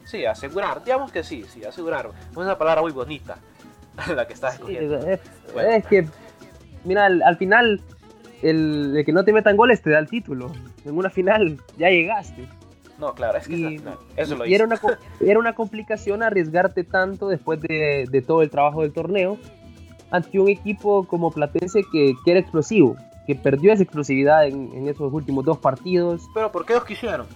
Sí, 0.04 0.24
asegurar. 0.26 0.82
Digamos 0.84 1.10
que 1.12 1.22
sí, 1.22 1.44
sí, 1.48 1.64
asegurar. 1.64 2.10
Es 2.30 2.36
una 2.36 2.56
palabra 2.58 2.82
muy 2.82 2.92
bonita 2.92 3.36
la 4.14 4.26
que 4.26 4.32
estás 4.34 4.54
Sí, 4.54 4.60
escogiendo. 4.60 4.96
es, 5.06 5.20
Bueno. 5.52 5.68
es 5.70 5.86
que, 5.86 6.08
mira, 6.84 7.06
al, 7.06 7.22
al 7.22 7.36
final, 7.36 7.80
el, 8.42 8.94
el 8.96 9.04
que 9.04 9.12
no 9.12 9.24
te 9.24 9.32
metan 9.32 9.56
goles 9.56 9.80
te 9.82 9.90
da 9.90 9.98
el 9.98 10.08
título. 10.08 10.50
En 10.84 10.96
una 10.96 11.10
final 11.10 11.58
ya 11.76 11.88
llegaste. 11.90 12.46
No, 12.98 13.14
claro, 13.14 13.38
es 13.38 13.46
que 13.46 13.56
Y, 13.56 13.78
final. 13.78 13.98
Eso 14.16 14.36
lo 14.36 14.46
y 14.46 14.54
era, 14.54 14.64
una, 14.64 14.80
era 15.20 15.38
una 15.38 15.54
complicación 15.54 16.22
arriesgarte 16.22 16.84
tanto 16.84 17.28
después 17.28 17.60
de, 17.60 18.06
de 18.10 18.22
todo 18.22 18.42
el 18.42 18.50
trabajo 18.50 18.82
del 18.82 18.92
torneo 18.92 19.38
ante 20.10 20.38
un 20.40 20.48
equipo 20.48 21.04
como 21.06 21.30
Platense 21.30 21.82
que, 21.92 22.14
que 22.24 22.30
era 22.30 22.40
explosivo, 22.40 22.96
que 23.26 23.34
perdió 23.34 23.72
esa 23.72 23.82
explosividad 23.82 24.46
en, 24.46 24.72
en 24.74 24.88
esos 24.88 25.12
últimos 25.12 25.44
dos 25.44 25.58
partidos. 25.58 26.22
Pero 26.34 26.50
¿por 26.50 26.64
qué 26.64 26.74
los 26.74 26.84
quisieron? 26.84 27.26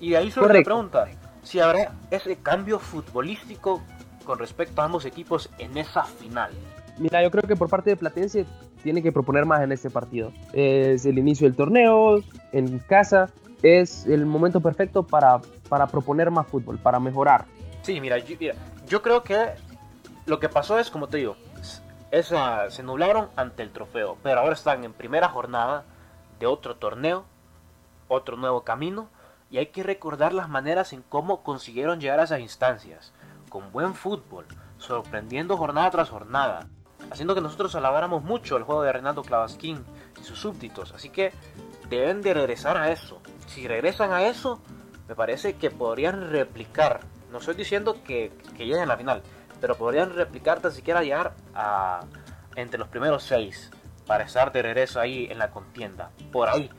Y 0.00 0.10
de 0.10 0.16
ahí 0.18 0.30
surge 0.30 0.52
la 0.52 0.62
pregunta. 0.62 1.08
Si 1.42 1.60
habrá 1.60 1.92
ese 2.10 2.36
cambio 2.36 2.78
futbolístico 2.78 3.80
con 4.24 4.38
respecto 4.38 4.82
a 4.82 4.84
ambos 4.84 5.06
equipos 5.06 5.48
en 5.58 5.78
esa 5.78 6.04
final. 6.04 6.50
Mira, 6.98 7.22
yo 7.22 7.30
creo 7.30 7.44
que 7.44 7.56
por 7.56 7.70
parte 7.70 7.90
de 7.90 7.96
Platense 7.96 8.44
tiene 8.82 9.02
que 9.02 9.12
proponer 9.12 9.46
más 9.46 9.62
en 9.62 9.72
este 9.72 9.88
partido. 9.88 10.32
Es 10.52 11.06
el 11.06 11.18
inicio 11.18 11.46
del 11.46 11.56
torneo, 11.56 12.20
en 12.52 12.78
casa, 12.80 13.30
es 13.62 14.06
el 14.06 14.24
momento 14.26 14.60
perfecto 14.60 15.02
para, 15.02 15.40
para 15.68 15.86
proponer 15.86 16.30
más 16.30 16.46
fútbol, 16.46 16.78
para 16.78 17.00
mejorar. 17.00 17.44
Sí, 17.82 18.00
mira 18.00 18.18
yo, 18.18 18.36
mira, 18.38 18.54
yo 18.86 19.02
creo 19.02 19.22
que 19.22 19.50
lo 20.26 20.38
que 20.40 20.48
pasó 20.48 20.78
es, 20.78 20.90
como 20.90 21.08
te 21.08 21.18
digo, 21.18 21.36
s- 21.60 21.82
esa, 22.10 22.70
se 22.70 22.82
nublaron 22.82 23.28
ante 23.36 23.62
el 23.62 23.70
trofeo, 23.70 24.16
pero 24.22 24.40
ahora 24.40 24.54
están 24.54 24.84
en 24.84 24.92
primera 24.92 25.28
jornada 25.28 25.84
de 26.38 26.46
otro 26.46 26.76
torneo, 26.76 27.24
otro 28.08 28.36
nuevo 28.36 28.62
camino, 28.62 29.08
y 29.50 29.58
hay 29.58 29.66
que 29.66 29.82
recordar 29.82 30.32
las 30.34 30.48
maneras 30.48 30.92
en 30.92 31.02
cómo 31.02 31.42
consiguieron 31.42 32.00
llegar 32.00 32.20
a 32.20 32.24
esas 32.24 32.40
instancias, 32.40 33.12
con 33.48 33.72
buen 33.72 33.94
fútbol, 33.94 34.44
sorprendiendo 34.76 35.56
jornada 35.56 35.90
tras 35.90 36.10
jornada, 36.10 36.68
haciendo 37.10 37.34
que 37.34 37.40
nosotros 37.40 37.74
alabáramos 37.74 38.22
mucho 38.22 38.56
el 38.56 38.64
juego 38.64 38.82
de 38.82 38.92
Renato 38.92 39.22
Clavasquín 39.22 39.82
y 40.20 40.24
sus 40.24 40.38
súbditos, 40.38 40.92
así 40.92 41.08
que 41.08 41.32
deben 41.88 42.20
de 42.20 42.34
regresar 42.34 42.76
a 42.76 42.90
eso. 42.92 43.20
Si 43.48 43.66
regresan 43.66 44.12
a 44.12 44.26
eso, 44.26 44.60
me 45.08 45.14
parece 45.14 45.54
que 45.54 45.70
podrían 45.70 46.30
replicar, 46.30 47.00
no 47.32 47.38
estoy 47.38 47.54
diciendo 47.54 47.96
que, 48.04 48.30
que 48.56 48.64
lleguen 48.66 48.82
a 48.82 48.86
la 48.86 48.96
final, 48.96 49.22
pero 49.60 49.74
podrían 49.76 50.14
replicar 50.14 50.60
tan 50.60 50.72
siquiera 50.72 51.02
llegar 51.02 51.32
a 51.54 52.00
entre 52.56 52.78
los 52.78 52.88
primeros 52.88 53.22
seis 53.22 53.70
para 54.06 54.24
estar 54.24 54.52
de 54.52 54.62
regreso 54.62 55.00
ahí 55.00 55.26
en 55.30 55.38
la 55.38 55.50
contienda, 55.50 56.10
por 56.32 56.48
ahí. 56.48 56.70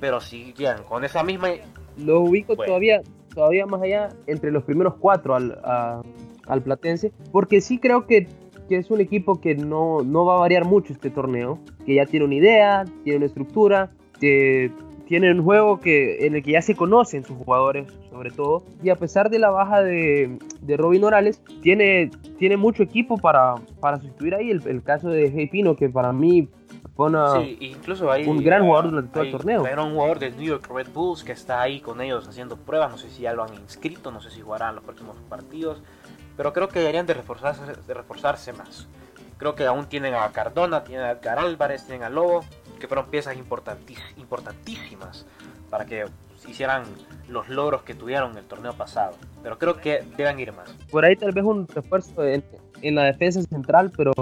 Pero 0.00 0.20
si 0.20 0.52
llegan 0.54 0.84
con 0.84 1.04
esa 1.04 1.22
misma 1.24 1.48
Lo 1.96 2.20
ubico 2.20 2.54
Bueno. 2.54 2.66
todavía, 2.70 3.00
todavía 3.34 3.66
más 3.66 3.82
allá 3.82 4.08
entre 4.26 4.50
los 4.52 4.62
primeros 4.64 4.94
cuatro 5.00 5.34
al, 5.34 5.58
a- 5.64 6.02
al 6.46 6.62
Platense, 6.62 7.12
porque 7.32 7.60
sí 7.60 7.78
creo 7.78 8.06
que, 8.06 8.28
que 8.68 8.76
es 8.76 8.90
un 8.90 9.00
equipo 9.00 9.40
que 9.40 9.54
no, 9.54 10.02
no 10.02 10.24
va 10.24 10.36
a 10.36 10.40
variar 10.40 10.64
mucho 10.64 10.92
este 10.92 11.10
torneo, 11.10 11.58
que 11.84 11.94
ya 11.96 12.06
tiene 12.06 12.24
una 12.26 12.36
idea, 12.36 12.84
tiene 13.04 13.18
una 13.18 13.26
estructura, 13.26 13.90
que 14.20 14.70
tiene 15.08 15.32
un 15.32 15.42
juego 15.42 15.80
que, 15.80 16.26
en 16.26 16.36
el 16.36 16.42
que 16.42 16.52
ya 16.52 16.60
se 16.60 16.76
conocen 16.76 17.24
sus 17.24 17.38
jugadores, 17.38 17.90
sobre 18.10 18.30
todo, 18.30 18.62
y 18.82 18.90
a 18.90 18.94
pesar 18.94 19.30
de 19.30 19.38
la 19.38 19.48
baja 19.48 19.82
de, 19.82 20.38
de 20.60 20.76
Robin 20.76 21.00
Morales, 21.00 21.42
tiene, 21.62 22.10
tiene 22.38 22.58
mucho 22.58 22.82
equipo 22.82 23.16
para, 23.16 23.54
para 23.80 23.98
sustituir 23.98 24.34
ahí 24.34 24.50
el, 24.50 24.62
el 24.66 24.82
caso 24.82 25.08
de 25.08 25.32
Hey 25.34 25.48
Pino, 25.50 25.76
que 25.76 25.88
para 25.88 26.12
mí 26.12 26.50
fue 26.94 27.06
una... 27.06 27.40
Sí, 27.40 27.56
incluso 27.60 28.12
hay 28.12 28.26
un 28.26 28.44
gran 28.44 28.66
jugador 28.66 28.90
durante 28.90 29.12
todo 29.12 29.22
el 29.22 29.30
torneo. 29.30 29.66
Era 29.66 29.82
un 29.82 29.94
jugador 29.94 30.18
del 30.18 30.36
New 30.36 30.44
York 30.44 30.68
Red 30.70 30.88
Bulls 30.92 31.24
que 31.24 31.32
está 31.32 31.62
ahí 31.62 31.80
con 31.80 32.02
ellos 32.02 32.28
haciendo 32.28 32.58
pruebas. 32.58 32.90
No 32.90 32.98
sé 32.98 33.08
si 33.08 33.22
ya 33.22 33.32
lo 33.32 33.44
han 33.44 33.54
inscrito, 33.54 34.10
no 34.10 34.20
sé 34.20 34.30
si 34.30 34.42
jugarán 34.42 34.74
los 34.74 34.84
próximos 34.84 35.16
partidos. 35.28 35.82
Pero 36.36 36.52
creo 36.52 36.68
que 36.68 36.80
deberían 36.80 37.06
de 37.06 37.14
reforzarse, 37.14 37.62
de 37.86 37.94
reforzarse 37.94 38.52
más. 38.52 38.88
Creo 39.38 39.54
que 39.54 39.64
aún 39.64 39.86
tienen 39.86 40.14
a 40.14 40.30
Cardona, 40.32 40.84
tienen 40.84 41.06
a 41.06 41.12
Edgar 41.12 41.38
Álvarez, 41.38 41.84
tienen 41.84 42.02
a 42.02 42.10
Lobo, 42.10 42.44
que 42.78 42.88
fueron 42.88 43.06
piezas 43.06 43.36
importantísimas 43.36 45.26
para 45.70 45.86
que 45.86 46.06
hicieran 46.48 46.82
los 47.28 47.48
logros 47.48 47.82
que 47.82 47.94
tuvieron 47.94 48.36
el 48.36 48.44
torneo 48.44 48.72
pasado. 48.74 49.14
Pero 49.42 49.58
creo 49.58 49.76
que 49.76 50.02
deben 50.16 50.38
ir 50.40 50.52
más. 50.52 50.70
por 50.90 51.04
ahí 51.04 51.16
tal 51.16 51.32
vez 51.32 51.44
un 51.44 51.66
refuerzo 51.68 52.24
en, 52.24 52.44
en 52.82 52.94
la 52.94 53.04
defensa 53.04 53.42
central, 53.42 53.92
pero, 53.96 54.12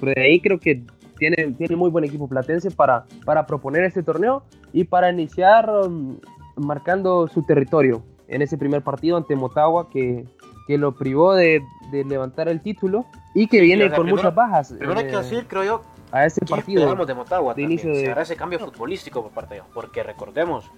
de 0.00 0.20
ahí 0.20 0.40
creo 0.40 0.58
que 0.58 0.84
tiene, 1.18 1.52
tiene 1.52 1.76
muy 1.76 1.90
buen 1.90 2.04
equipo 2.04 2.28
platense 2.28 2.70
para, 2.70 3.04
para 3.24 3.46
proponer 3.46 3.84
este 3.84 4.02
torneo 4.02 4.42
y 4.72 4.84
para 4.84 5.10
iniciar 5.10 5.70
um, 5.70 6.18
marcando 6.56 7.28
su 7.28 7.42
territorio 7.44 8.02
en 8.28 8.42
ese 8.42 8.58
primer 8.58 8.82
partido 8.82 9.16
ante 9.16 9.36
Motagua 9.36 9.88
que, 9.90 10.26
que 10.66 10.78
lo 10.78 10.92
privó 10.92 11.34
de, 11.34 11.62
de 11.90 12.04
levantar 12.04 12.48
el 12.48 12.60
título 12.60 13.06
y 13.34 13.46
que 13.46 13.58
Sí, 13.58 13.64
viene 13.64 13.84
con 13.90 14.02
primero- 14.04 14.16
muchas 14.16 14.34
bajas. 14.34 14.74
Primero 14.78 15.00
hay 15.00 15.06
que 15.06 15.12
Eh, 15.14 15.18
decir, 15.18 15.46
creo 15.48 15.64
yo, 15.64 15.82
a 16.10 16.26
ese 16.26 16.44
partido. 16.44 16.94
de 17.06 17.14
Motagua 17.14 17.54
de 17.54 17.62
inicio 17.62 17.90
de... 17.92 18.14
ese 18.20 18.36
cambio 18.36 18.58
futbolístico 18.58 19.22
por 19.22 19.32
parte 19.32 19.54
de 19.54 19.60
ellos, 19.60 19.70
porque 19.72 20.02
recordemos, 20.02 20.70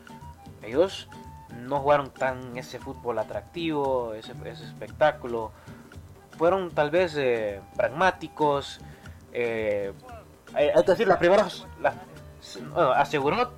ellos 0.63 1.09
no 1.67 1.81
jugaron 1.81 2.11
tan 2.11 2.57
ese 2.57 2.79
fútbol 2.79 3.19
atractivo, 3.19 4.15
ese, 4.15 4.33
ese 4.45 4.65
espectáculo. 4.65 5.53
Fueron 6.37 6.71
tal 6.71 6.91
vez 6.91 7.15
eh, 7.17 7.61
pragmáticos. 7.77 8.81
Eh, 9.33 9.93
es 10.57 10.87
decir, 10.87 11.07
las 11.09 11.19
primeras. 11.19 11.67
aseguró. 12.97 13.53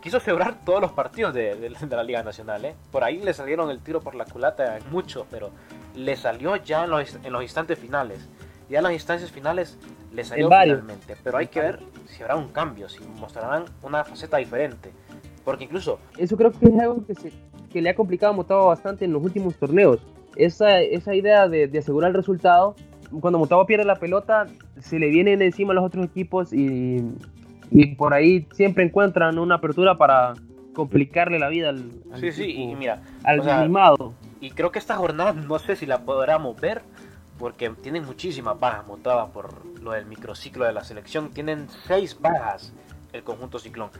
Quiso 0.00 0.16
asegurar 0.16 0.64
todos 0.64 0.80
los 0.80 0.92
partidos 0.92 1.34
de, 1.34 1.70
la 1.90 2.02
Liga 2.02 2.22
Nacional. 2.22 2.64
¿eh? 2.64 2.74
Por 2.90 3.04
ahí 3.04 3.18
le 3.18 3.34
salieron 3.34 3.70
el 3.70 3.80
tiro 3.80 4.00
por 4.00 4.14
la 4.14 4.24
culata 4.24 4.78
mucho, 4.90 5.26
pero 5.30 5.50
le 5.96 6.16
salió 6.16 6.56
ya 6.56 6.84
en 6.84 6.90
los, 6.90 7.18
en 7.22 7.32
los 7.32 7.42
instantes 7.42 7.78
finales. 7.78 8.28
Ya 8.68 8.78
en 8.78 8.84
las 8.84 8.92
instancias 8.92 9.30
finales 9.30 9.78
le 10.12 10.24
salió 10.24 10.48
finalmente. 10.48 11.16
Pero 11.22 11.38
hay 11.38 11.46
que 11.46 11.60
ver 11.60 11.80
si 12.06 12.22
habrá 12.22 12.36
un 12.36 12.48
cambio, 12.48 12.88
si 12.88 13.02
mostrarán 13.20 13.64
una 13.82 14.04
faceta 14.04 14.36
diferente. 14.36 14.90
Porque 15.44 15.64
incluso... 15.64 15.98
Eso 16.18 16.36
creo 16.36 16.52
que 16.52 16.66
es 16.66 16.78
algo 16.78 17.04
que, 17.06 17.14
se, 17.14 17.32
que 17.72 17.80
le 17.80 17.90
ha 17.90 17.94
complicado 17.94 18.32
a 18.32 18.36
Motagua 18.36 18.66
bastante 18.66 19.04
en 19.04 19.12
los 19.12 19.22
últimos 19.22 19.54
torneos. 19.54 20.00
Esa, 20.34 20.80
esa 20.80 21.14
idea 21.14 21.48
de, 21.48 21.68
de 21.68 21.78
asegurar 21.78 22.10
el 22.10 22.16
resultado, 22.16 22.74
cuando 23.20 23.38
Motagua 23.38 23.66
pierde 23.66 23.84
la 23.84 23.96
pelota, 23.96 24.46
se 24.80 24.98
le 24.98 25.08
vienen 25.08 25.40
encima 25.40 25.72
los 25.72 25.84
otros 25.84 26.04
equipos 26.04 26.52
y, 26.52 27.04
y 27.70 27.94
por 27.94 28.12
ahí 28.12 28.46
siempre 28.52 28.84
encuentran 28.84 29.38
una 29.38 29.54
apertura 29.54 29.96
para 29.96 30.34
complicarle 30.74 31.38
la 31.38 31.48
vida 31.48 31.70
al, 31.70 31.90
sí, 32.20 32.32
sí, 32.32 32.50
y 32.50 32.74
mira, 32.74 33.00
al 33.24 33.48
animado. 33.48 34.12
Y 34.40 34.50
creo 34.50 34.70
que 34.70 34.78
esta 34.78 34.96
jornada 34.96 35.32
no 35.32 35.58
sé 35.58 35.76
si 35.76 35.86
la 35.86 36.04
podremos 36.04 36.60
ver 36.60 36.82
porque 37.38 37.70
tienen 37.70 38.04
muchísimas 38.04 38.58
bajas 38.58 38.86
Motagua 38.86 39.28
por 39.28 39.64
lo 39.80 39.92
del 39.92 40.06
microciclo 40.06 40.64
de 40.64 40.72
la 40.72 40.84
selección. 40.84 41.30
Tienen 41.30 41.68
seis 41.86 42.18
bajas 42.20 42.72
el 43.12 43.22
conjunto 43.22 43.58
ciclón. 43.58 43.90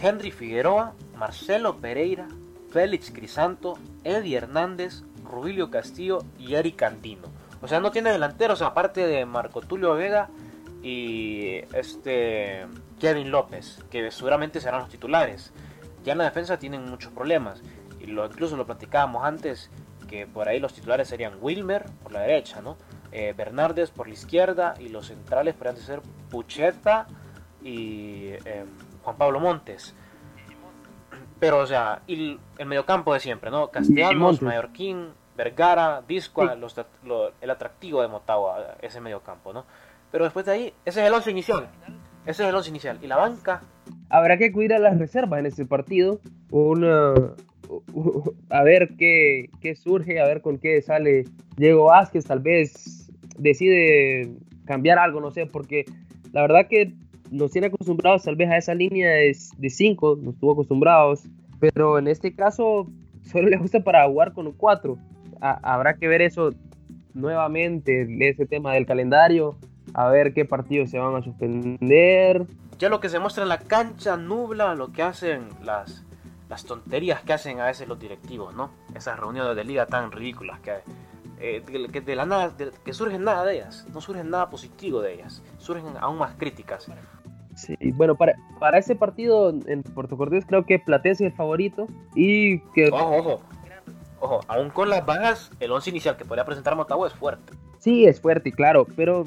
Henry 0.00 0.30
Figueroa, 0.30 0.94
Marcelo 1.16 1.76
Pereira, 1.76 2.28
Félix 2.70 3.10
Crisanto, 3.10 3.78
Eddie 4.04 4.36
Hernández, 4.36 5.02
Rubilio 5.24 5.70
Castillo 5.70 6.24
y 6.38 6.54
Eric 6.54 6.82
Andino. 6.82 7.28
O 7.60 7.68
sea, 7.68 7.80
no 7.80 7.90
tiene 7.90 8.10
delanteros 8.12 8.62
aparte 8.62 9.06
de 9.06 9.26
Marco 9.26 9.60
Tulio 9.60 9.94
Vega 9.94 10.30
y 10.82 11.56
este 11.74 12.66
Kevin 12.98 13.30
López, 13.30 13.82
que 13.90 14.10
seguramente 14.10 14.60
serán 14.60 14.80
los 14.80 14.88
titulares. 14.88 15.52
Ya 16.04 16.12
en 16.12 16.18
la 16.18 16.24
defensa 16.24 16.58
tienen 16.58 16.88
muchos 16.88 17.12
problemas. 17.12 17.62
Lo, 18.06 18.26
incluso 18.26 18.56
lo 18.56 18.66
platicábamos 18.66 19.24
antes, 19.24 19.70
que 20.08 20.26
por 20.26 20.48
ahí 20.48 20.58
los 20.58 20.72
titulares 20.74 21.08
serían 21.08 21.34
Wilmer 21.40 21.86
por 22.02 22.12
la 22.12 22.20
derecha, 22.20 22.60
¿no? 22.60 22.76
Eh, 23.12 23.34
Bernardes 23.36 23.90
por 23.90 24.06
la 24.06 24.14
izquierda 24.14 24.74
y 24.78 24.88
los 24.88 25.06
centrales 25.06 25.54
podrían 25.54 25.76
ser 25.76 26.00
Pucheta 26.30 27.06
y 27.62 28.30
em, 28.44 28.66
Juan 29.02 29.16
Pablo 29.16 29.40
Montes. 29.40 29.94
Pero, 31.38 31.58
o 31.58 31.66
sea, 31.66 32.02
y 32.06 32.38
el 32.58 32.66
mediocampo 32.66 33.14
de 33.14 33.20
siempre, 33.20 33.50
¿no? 33.50 33.68
Castellanos, 33.68 34.42
Mallorquín, 34.42 35.08
Vergara, 35.36 36.02
Disco, 36.06 36.42
el 37.40 37.50
atractivo 37.50 38.02
de 38.02 38.08
Motagua, 38.08 38.76
ese 38.82 39.00
mediocampo, 39.00 39.52
¿no? 39.52 39.64
Pero 40.12 40.24
después 40.24 40.44
de 40.44 40.52
ahí, 40.52 40.74
ese 40.84 41.00
es 41.00 41.06
el 41.06 41.14
once 41.14 41.30
inicial. 41.30 41.68
Ese 42.26 42.42
es 42.42 42.48
el 42.50 42.54
once 42.54 42.68
inicial. 42.68 42.98
Y 43.00 43.06
la 43.06 43.16
banca. 43.16 43.62
Habrá 44.10 44.36
que 44.36 44.52
cuidar 44.52 44.80
las 44.80 44.98
reservas 44.98 45.40
en 45.40 45.46
ese 45.46 45.64
partido. 45.64 46.20
Una, 46.50 47.14
a 48.50 48.62
ver 48.62 48.90
qué, 48.98 49.50
qué 49.60 49.74
surge, 49.74 50.20
a 50.20 50.26
ver 50.26 50.40
con 50.40 50.58
qué 50.58 50.82
sale 50.82 51.24
Diego 51.56 51.84
Vázquez. 51.84 52.24
Tal 52.24 52.40
vez 52.40 53.10
decide 53.38 54.30
cambiar 54.64 54.98
algo, 54.98 55.20
no 55.20 55.30
sé, 55.30 55.46
porque 55.46 55.84
la 56.32 56.42
verdad 56.42 56.68
que 56.68 56.92
nos 57.30 57.52
tiene 57.52 57.68
acostumbrados 57.68 58.24
tal 58.24 58.36
vez 58.36 58.50
a 58.50 58.56
esa 58.56 58.74
línea 58.74 59.08
de 59.10 59.34
5, 59.70 60.18
nos 60.22 60.34
estuvo 60.34 60.52
acostumbrados, 60.52 61.22
pero 61.58 61.98
en 61.98 62.08
este 62.08 62.34
caso 62.34 62.86
solo 63.22 63.48
le 63.48 63.56
gusta 63.56 63.80
para 63.80 64.06
jugar 64.06 64.32
con 64.32 64.46
un 64.46 64.52
4. 64.52 64.98
Habrá 65.40 65.94
que 65.94 66.08
ver 66.08 66.22
eso 66.22 66.52
nuevamente, 67.14 68.06
ese 68.28 68.46
tema 68.46 68.74
del 68.74 68.86
calendario, 68.86 69.56
a 69.94 70.08
ver 70.08 70.34
qué 70.34 70.44
partidos 70.44 70.90
se 70.90 70.98
van 70.98 71.14
a 71.14 71.22
suspender. 71.22 72.46
Ya 72.78 72.88
lo 72.88 73.00
que 73.00 73.08
se 73.08 73.18
muestra 73.18 73.42
en 73.42 73.48
la 73.48 73.58
cancha 73.58 74.16
nubla 74.16 74.74
lo 74.74 74.92
que 74.92 75.02
hacen 75.02 75.48
las, 75.62 76.04
las 76.50 76.64
tonterías 76.64 77.22
que 77.22 77.32
hacen 77.32 77.60
a 77.60 77.66
veces 77.66 77.86
los 77.86 77.98
directivos, 77.98 78.52
¿no? 78.54 78.70
Esas 78.94 79.18
reuniones 79.18 79.54
de 79.54 79.62
liga 79.62 79.86
tan 79.86 80.10
ridículas 80.10 80.58
que, 80.58 80.72
eh, 81.38 81.62
que 81.92 82.00
de 82.00 82.16
la 82.16 82.26
nada, 82.26 82.52
que 82.84 82.92
surgen 82.92 83.22
nada 83.22 83.44
de 83.44 83.54
ellas, 83.54 83.86
no 83.94 84.00
surgen 84.00 84.28
nada 84.28 84.50
positivo 84.50 85.00
de 85.00 85.14
ellas, 85.14 85.44
surgen 85.58 85.96
aún 86.00 86.18
más 86.18 86.34
críticas. 86.34 86.90
Sí, 87.54 87.76
bueno, 87.94 88.16
para, 88.16 88.34
para 88.58 88.78
ese 88.78 88.96
partido 88.96 89.50
en 89.66 89.82
Puerto 89.84 90.16
Cortés 90.16 90.44
creo 90.44 90.66
que 90.66 90.80
Platense 90.80 91.24
es 91.24 91.30
el 91.30 91.36
favorito 91.36 91.86
y 92.16 92.58
que... 92.72 92.90
Ojo, 92.90 93.16
ojo, 93.16 93.40
ojo, 94.18 94.40
aún 94.48 94.70
con 94.70 94.90
las 94.90 95.06
bajas, 95.06 95.52
el 95.60 95.70
once 95.70 95.90
inicial 95.90 96.16
que 96.16 96.24
podría 96.24 96.44
presentar 96.44 96.74
Motagua 96.74 97.06
es 97.06 97.14
fuerte. 97.14 97.52
Sí, 97.78 98.06
es 98.06 98.20
fuerte, 98.20 98.50
claro, 98.50 98.88
pero 98.96 99.24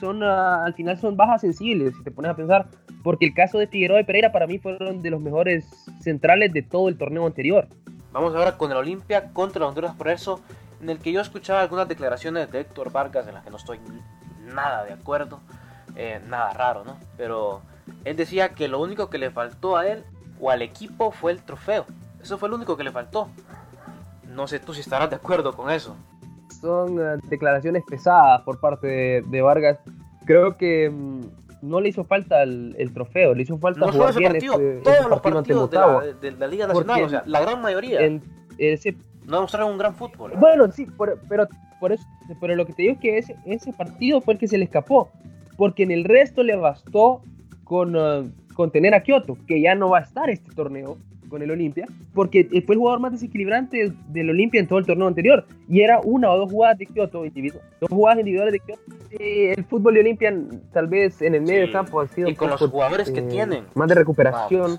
son 0.00 0.24
uh, 0.24 0.64
al 0.64 0.74
final 0.74 0.98
son 0.98 1.16
bajas 1.16 1.42
sensibles, 1.42 1.94
si 1.96 2.02
te 2.02 2.10
pones 2.10 2.32
a 2.32 2.34
pensar, 2.34 2.66
porque 3.02 3.26
el 3.26 3.34
caso 3.34 3.58
de 3.58 3.66
Figueroa 3.66 4.00
y 4.00 4.04
Pereira 4.04 4.32
para 4.32 4.46
mí 4.46 4.58
fueron 4.58 5.02
de 5.02 5.10
los 5.10 5.20
mejores 5.20 5.66
centrales 6.00 6.52
de 6.52 6.62
todo 6.62 6.88
el 6.88 6.98
torneo 6.98 7.26
anterior. 7.26 7.68
Vamos 8.12 8.34
ahora 8.34 8.56
con 8.56 8.70
el 8.70 8.76
Olimpia 8.76 9.32
contra 9.32 9.66
Honduras 9.66 9.94
Progreso, 9.94 10.40
en 10.82 10.90
el 10.90 10.98
que 10.98 11.12
yo 11.12 11.20
escuchaba 11.20 11.60
algunas 11.60 11.88
declaraciones 11.88 12.50
de 12.50 12.60
Héctor 12.60 12.90
Vargas 12.90 13.26
en 13.28 13.34
las 13.34 13.44
que 13.44 13.50
no 13.50 13.56
estoy 13.56 13.78
nada 14.54 14.84
de 14.84 14.92
acuerdo. 14.92 15.40
Eh, 15.96 16.20
nada 16.28 16.52
raro, 16.52 16.84
¿no? 16.84 16.96
Pero 17.16 17.62
él 18.04 18.16
decía 18.16 18.50
que 18.50 18.68
lo 18.68 18.80
único 18.80 19.10
que 19.10 19.18
le 19.18 19.30
faltó 19.30 19.76
a 19.76 19.86
él 19.86 20.04
o 20.40 20.50
al 20.50 20.62
equipo 20.62 21.10
fue 21.10 21.32
el 21.32 21.42
trofeo. 21.42 21.86
Eso 22.22 22.38
fue 22.38 22.48
lo 22.48 22.56
único 22.56 22.76
que 22.76 22.84
le 22.84 22.90
faltó. 22.90 23.28
No 24.28 24.46
sé 24.46 24.60
tú 24.60 24.74
si 24.74 24.80
estarás 24.80 25.10
de 25.10 25.16
acuerdo 25.16 25.54
con 25.54 25.70
eso. 25.70 25.96
Son 26.60 26.98
eh, 26.98 27.18
declaraciones 27.24 27.84
pesadas 27.86 28.42
por 28.42 28.60
parte 28.60 29.22
de, 29.26 29.42
Vargas. 29.42 29.78
Creo 30.24 30.56
que 30.56 30.90
mm, 30.90 31.20
no 31.62 31.80
le 31.80 31.88
hizo 31.90 32.04
falta 32.04 32.42
el, 32.42 32.90
trofeo, 32.92 33.34
le 33.34 33.42
hizo 33.42 33.58
falta 33.58 33.86
no 33.86 33.92
jugar 33.92 34.14
bien 34.16 34.32
partido, 34.32 34.54
este, 34.54 34.82
todos 34.82 35.10
los 35.10 35.20
partidos 35.20 35.70
de 36.20 36.30
la, 36.32 36.46
Liga 36.46 36.66
Nacional, 36.66 37.02
o 37.02 37.08
sea, 37.08 37.22
la 37.26 37.40
gran 37.40 37.60
mayoría. 37.60 38.00
no 39.26 39.40
mostraron 39.42 39.72
un 39.72 39.78
gran 39.78 39.94
fútbol. 39.94 40.32
Bueno, 40.38 40.70
sí, 40.70 40.86
pero 40.98 41.48
por 41.78 41.92
eso, 41.92 42.04
pero 42.40 42.54
lo 42.56 42.66
que 42.66 42.72
te 42.72 42.82
digo 42.82 42.94
es 42.94 43.00
que 43.00 43.18
ese, 43.18 43.36
ese 43.46 43.72
partido 43.72 44.20
fue 44.20 44.34
el 44.34 44.40
que 44.40 44.48
se 44.48 44.58
le 44.58 44.64
escapó 44.64 45.10
porque 45.60 45.82
en 45.82 45.90
el 45.90 46.04
resto 46.04 46.42
le 46.42 46.56
bastó 46.56 47.20
con, 47.64 47.94
uh, 47.94 48.32
con 48.54 48.70
tener 48.70 48.94
a 48.94 49.02
Kioto, 49.02 49.36
que 49.46 49.60
ya 49.60 49.74
no 49.74 49.90
va 49.90 49.98
a 49.98 50.00
estar 50.00 50.30
este 50.30 50.54
torneo 50.54 50.96
con 51.30 51.42
el 51.42 51.50
Olimpia, 51.50 51.86
porque 52.12 52.44
fue 52.66 52.74
el 52.74 52.78
jugador 52.78 53.00
más 53.00 53.12
desequilibrante 53.12 53.92
del 54.08 54.30
Olimpia 54.30 54.60
en 54.60 54.66
todo 54.66 54.78
el 54.78 54.86
torneo 54.86 55.06
anterior, 55.06 55.46
y 55.68 55.80
era 55.80 56.00
una 56.00 56.30
o 56.30 56.36
dos 56.36 56.50
jugadas 56.50 56.76
de 56.78 56.86
Kioto, 56.86 57.22
dos 57.80 57.88
jugadas 57.88 58.18
individuales 58.18 58.52
de 58.52 58.60
Kioto. 58.60 58.82
el 59.18 59.64
fútbol 59.64 59.94
de 59.94 60.00
Olimpia, 60.00 60.34
tal 60.72 60.88
vez 60.88 61.22
en 61.22 61.34
el 61.34 61.42
medio 61.42 61.60
del 61.60 61.72
campo, 61.72 62.00
ha 62.00 62.08
sido. 62.08 62.28
Y 62.28 62.34
con 62.34 62.50
los 62.50 62.60
jugadores 62.60 63.10
que 63.10 63.20
eh, 63.20 63.28
tienen. 63.28 63.64
Más 63.74 63.88
de 63.88 63.94
recuperación, 63.94 64.78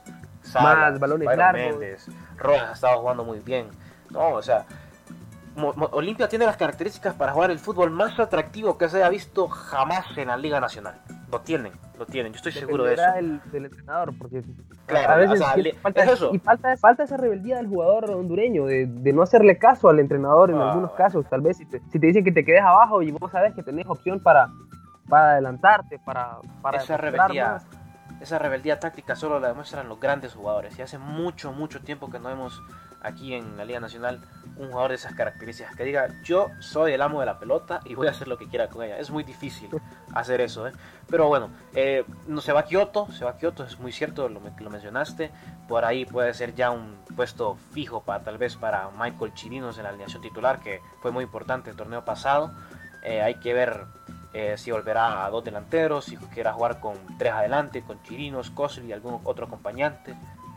más 0.53 0.99
balones 0.99 1.27
largos. 1.35 2.09
Rojas 2.37 2.69
ha 2.69 2.73
estado 2.73 2.99
jugando 2.99 3.23
muy 3.23 3.39
bien. 3.39 3.67
No, 4.11 4.33
o 4.33 4.41
sea, 4.41 4.65
Olimpia 5.69 6.27
tiene 6.27 6.45
las 6.45 6.57
características 6.57 7.13
para 7.15 7.33
jugar 7.33 7.51
el 7.51 7.59
fútbol 7.59 7.91
más 7.91 8.19
atractivo 8.19 8.77
que 8.77 8.89
se 8.89 8.97
haya 8.97 9.09
visto 9.09 9.47
jamás 9.47 10.05
en 10.17 10.27
la 10.27 10.37
Liga 10.37 10.59
Nacional. 10.59 10.95
Lo 11.31 11.41
tienen, 11.41 11.73
lo 11.97 12.05
tienen, 12.05 12.33
yo 12.33 12.37
estoy 12.37 12.51
seguro 12.51 12.83
de 12.83 12.95
eso. 12.95 13.03
El, 13.15 13.41
del 13.51 13.65
entrenador, 13.65 14.13
porque 14.17 14.43
claro, 14.85 15.13
a 15.13 15.15
veces 15.17 15.39
falta, 15.81 16.03
eso. 16.03 16.31
Y 16.33 16.39
falta, 16.39 16.75
falta, 16.77 17.03
esa 17.03 17.17
rebeldía 17.17 17.57
del 17.57 17.67
jugador 17.67 18.11
hondureño, 18.11 18.65
de, 18.65 18.87
no 19.13 19.21
hacerle 19.21 19.57
caso 19.57 19.89
al 19.89 19.99
entrenador 19.99 20.49
en 20.49 20.57
ah. 20.57 20.69
algunos 20.69 20.91
casos. 20.91 21.25
Tal 21.29 21.41
vez 21.41 21.57
si 21.57 21.65
te, 21.65 21.79
si 21.91 21.99
te, 21.99 22.07
dicen 22.07 22.23
que 22.23 22.31
te 22.31 22.43
quedes 22.43 22.61
abajo 22.61 23.01
y 23.01 23.11
vos 23.11 23.31
sabes 23.31 23.53
que 23.53 23.63
tenés 23.63 23.85
opción 23.87 24.19
para, 24.19 24.49
para 25.07 25.31
adelantarte, 25.31 25.99
para, 25.99 26.39
para 26.61 26.79
esa 26.79 26.97
rebeldía. 26.97 27.59
Esa 28.19 28.37
rebeldía 28.37 28.79
táctica 28.79 29.15
solo 29.15 29.39
la 29.39 29.47
demuestran 29.47 29.89
los 29.89 29.99
grandes 29.99 30.35
jugadores. 30.35 30.77
Y 30.77 30.83
hace 30.83 30.99
mucho, 30.99 31.51
mucho 31.53 31.81
tiempo 31.81 32.11
que 32.11 32.19
no 32.19 32.29
hemos 32.29 32.61
aquí 33.01 33.33
en 33.33 33.57
la 33.57 33.65
Liga 33.65 33.79
Nacional 33.79 34.21
un 34.57 34.67
jugador 34.69 34.89
de 34.89 34.95
esas 34.95 35.13
características 35.13 35.75
que 35.75 35.83
diga 35.83 36.07
yo 36.23 36.49
soy 36.59 36.93
el 36.93 37.01
amo 37.01 37.19
de 37.19 37.25
la 37.25 37.39
pelota 37.39 37.79
y 37.85 37.95
voy 37.95 38.07
a 38.07 38.11
hacer 38.11 38.27
lo 38.27 38.37
que 38.37 38.47
quiera 38.47 38.67
con 38.67 38.83
ella. 38.83 38.97
Es 38.97 39.09
muy 39.09 39.23
difícil 39.23 39.69
hacer 40.13 40.41
eso, 40.41 40.67
¿eh? 40.67 40.71
pero 41.09 41.27
bueno, 41.27 41.49
eh, 41.73 42.05
no 42.27 42.41
se 42.41 42.53
va 42.53 42.61
a 42.61 42.65
Kioto, 42.65 43.11
se 43.11 43.25
va 43.25 43.31
a 43.31 43.37
Kioto, 43.37 43.63
es 43.63 43.79
muy 43.79 43.91
cierto 43.91 44.29
lo 44.29 44.39
lo 44.39 44.69
mencionaste. 44.69 45.31
Por 45.67 45.85
ahí 45.85 46.05
puede 46.05 46.33
ser 46.33 46.53
ya 46.53 46.71
un 46.71 46.97
puesto 47.15 47.55
fijo 47.71 48.01
para 48.01 48.23
tal 48.23 48.37
vez 48.37 48.55
para 48.55 48.89
Michael 48.91 49.33
Chirinos 49.33 49.77
en 49.77 49.83
la 49.83 49.89
alineación 49.89 50.21
titular, 50.21 50.59
que 50.59 50.81
fue 51.01 51.11
muy 51.11 51.23
importante 51.23 51.69
el 51.69 51.75
torneo 51.75 52.03
pasado. 52.03 52.51
Eh, 53.03 53.21
hay 53.21 53.35
que 53.35 53.53
ver 53.53 53.85
eh, 54.33 54.55
si 54.57 54.71
volverá 54.71 55.25
a 55.25 55.29
dos 55.29 55.43
delanteros, 55.43 56.05
si 56.05 56.17
quiera 56.17 56.53
jugar 56.53 56.79
con 56.79 56.95
tres 57.17 57.33
adelante, 57.33 57.81
con 57.81 58.01
Chirinos, 58.03 58.49
Cosli 58.51 58.87
y 58.87 58.93
algún 58.93 59.19
otro 59.23 59.45
acompañante. 59.45 60.15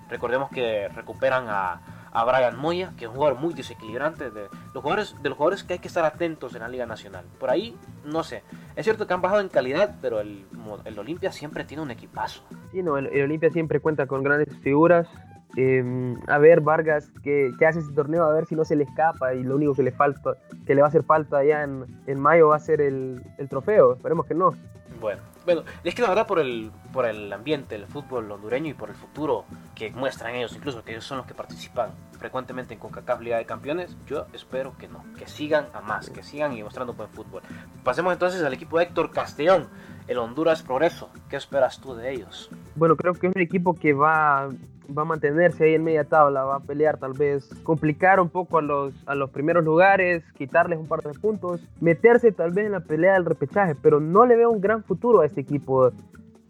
Recordemos 0.09 0.51
que 0.51 0.89
recuperan 0.89 1.47
a 1.49 1.81
a 2.15 2.25
Brian 2.25 2.57
Moya, 2.57 2.93
que 2.97 3.05
es 3.05 3.11
un 3.11 3.17
jugador 3.17 3.39
muy 3.39 3.53
desequilibrante, 3.55 4.31
de 4.31 4.49
los 4.73 4.83
jugadores, 4.83 5.17
de 5.21 5.29
los 5.29 5.37
jugadores 5.37 5.65
que 5.65 5.75
hay 5.75 5.79
que 5.81 5.89
estar 5.89 6.05
atentos 6.05 6.55
en 6.55 6.61
la 6.61 6.69
Liga 6.69 6.87
Nacional. 6.87 7.25
Por 7.39 7.51
ahí, 7.51 7.77
no 8.05 8.23
sé. 8.23 8.45
Es 8.77 8.85
cierto 8.85 9.07
que 9.07 9.15
han 9.15 9.21
bajado 9.21 9.41
en 9.41 9.49
calidad, 9.49 9.97
pero 10.01 10.21
el, 10.21 10.47
el 10.85 10.99
Olimpia 10.99 11.33
siempre 11.33 11.65
tiene 11.65 11.83
un 11.83 11.91
equipazo. 11.91 12.43
Sí, 12.71 12.83
no, 12.83 12.97
el, 12.97 13.09
el 13.09 13.25
Olimpia 13.25 13.51
siempre 13.51 13.81
cuenta 13.81 14.07
con 14.07 14.23
grandes 14.23 14.57
figuras. 14.59 15.09
Eh, 15.57 16.17
a 16.27 16.39
ver 16.39 16.61
Vargas 16.63 17.13
¿qué, 17.23 17.53
qué, 17.59 17.67
hace 17.67 17.79
ese 17.79 17.93
torneo, 17.93 18.25
a 18.25 18.33
ver 18.33 18.45
si 18.47 18.57
no 18.57 18.65
se 18.65 18.75
le 18.75 18.85
escapa 18.85 19.35
y 19.35 19.45
lo 19.45 19.55
único 19.55 19.75
que 19.75 19.85
le 19.85 19.93
falta, 19.93 20.37
que 20.67 20.75
le 20.75 20.81
va 20.81 20.89
a 20.89 20.89
hacer 20.89 21.05
falta 21.05 21.39
allá 21.39 21.63
en, 21.63 21.85
en 22.09 22.19
mayo 22.19 22.49
va 22.49 22.57
a 22.57 22.61
ser 22.61 22.81
el, 22.81 23.23
el, 23.39 23.49
trofeo, 23.49 23.95
esperemos 23.95 24.27
que 24.27 24.35
no. 24.35 24.53
Bueno, 25.01 25.23
bueno, 25.45 25.63
es 25.83 25.95
que 25.95 26.03
la 26.03 26.09
verdad 26.09 26.27
por 26.27 26.39
el, 26.39 26.71
por 26.93 27.07
el 27.07 27.33
ambiente 27.33 27.77
del 27.77 27.87
fútbol 27.87 28.31
hondureño 28.31 28.71
y 28.71 28.75
por 28.75 28.89
el 28.89 28.95
futuro 28.95 29.45
que 29.75 29.91
muestran 29.91 30.35
ellos, 30.35 30.55
incluso 30.55 30.83
que 30.85 30.93
ellos 30.93 31.05
son 31.05 31.19
los 31.19 31.27
que 31.27 31.35
participan 31.35 31.91
frecuentemente 32.19 32.75
en 32.75 32.81
CONCACAF 32.81 33.21
Liga 33.21 33.39
de 33.39 33.45
Campeones, 33.45 33.97
yo 34.07 34.27
espero 34.33 34.77
que 34.79 34.89
no, 34.89 35.05
que 35.19 35.27
sigan 35.27 35.67
a 35.75 35.81
más, 35.81 36.11
que 36.11 36.23
sigan 36.23 36.57
y 36.57 36.63
mostrando 36.63 36.95
buen 36.95 37.09
fútbol. 37.11 37.43
Pasemos 37.83 38.13
entonces 38.13 38.43
al 38.43 38.53
equipo 38.53 38.79
de 38.79 38.85
Héctor 38.85 39.11
Castellón, 39.11 39.69
el 40.09 40.19
Honduras 40.19 40.63
Progreso, 40.63 41.11
¿qué 41.29 41.37
esperas 41.37 41.81
tú 41.81 41.95
de 41.95 42.13
ellos? 42.13 42.51
Bueno, 42.77 42.97
creo 42.97 43.15
que 43.15 43.27
es 43.27 43.37
un 43.37 43.43
equipo 43.43 43.75
que 43.75 43.93
va 43.93 44.51
va 44.97 45.03
a 45.03 45.05
mantenerse 45.05 45.65
ahí 45.65 45.75
en 45.75 45.85
media 45.85 46.05
tabla, 46.05 46.45
va 46.45 46.57
a 46.57 46.61
pelear 46.61 46.99
tal 46.99 47.13
vez, 47.13 47.49
complicar 47.63 48.21
un 48.21 48.29
poco 48.29 48.59
a 48.59 48.63
los, 48.63 48.95
a 49.07 49.15
los 49.15 49.31
primeros 49.31 49.65
lugares, 49.65 50.23
quitarles 50.37 50.79
un 50.79 50.87
par 50.87 51.03
de 51.03 51.19
puntos, 51.19 51.61
meterse 51.81 52.33
tal 52.33 52.53
vez 52.53 52.67
en 52.67 52.73
la 52.73 52.81
pelea 52.81 53.15
del 53.15 53.25
repechaje, 53.25 53.75
pero 53.75 54.01
no 54.01 54.27
le 54.27 54.37
veo 54.37 54.51
un 54.51 54.61
gran 54.61 54.83
futuro 54.83 55.21
a 55.21 55.27
este 55.27 55.41
equipo 55.41 55.91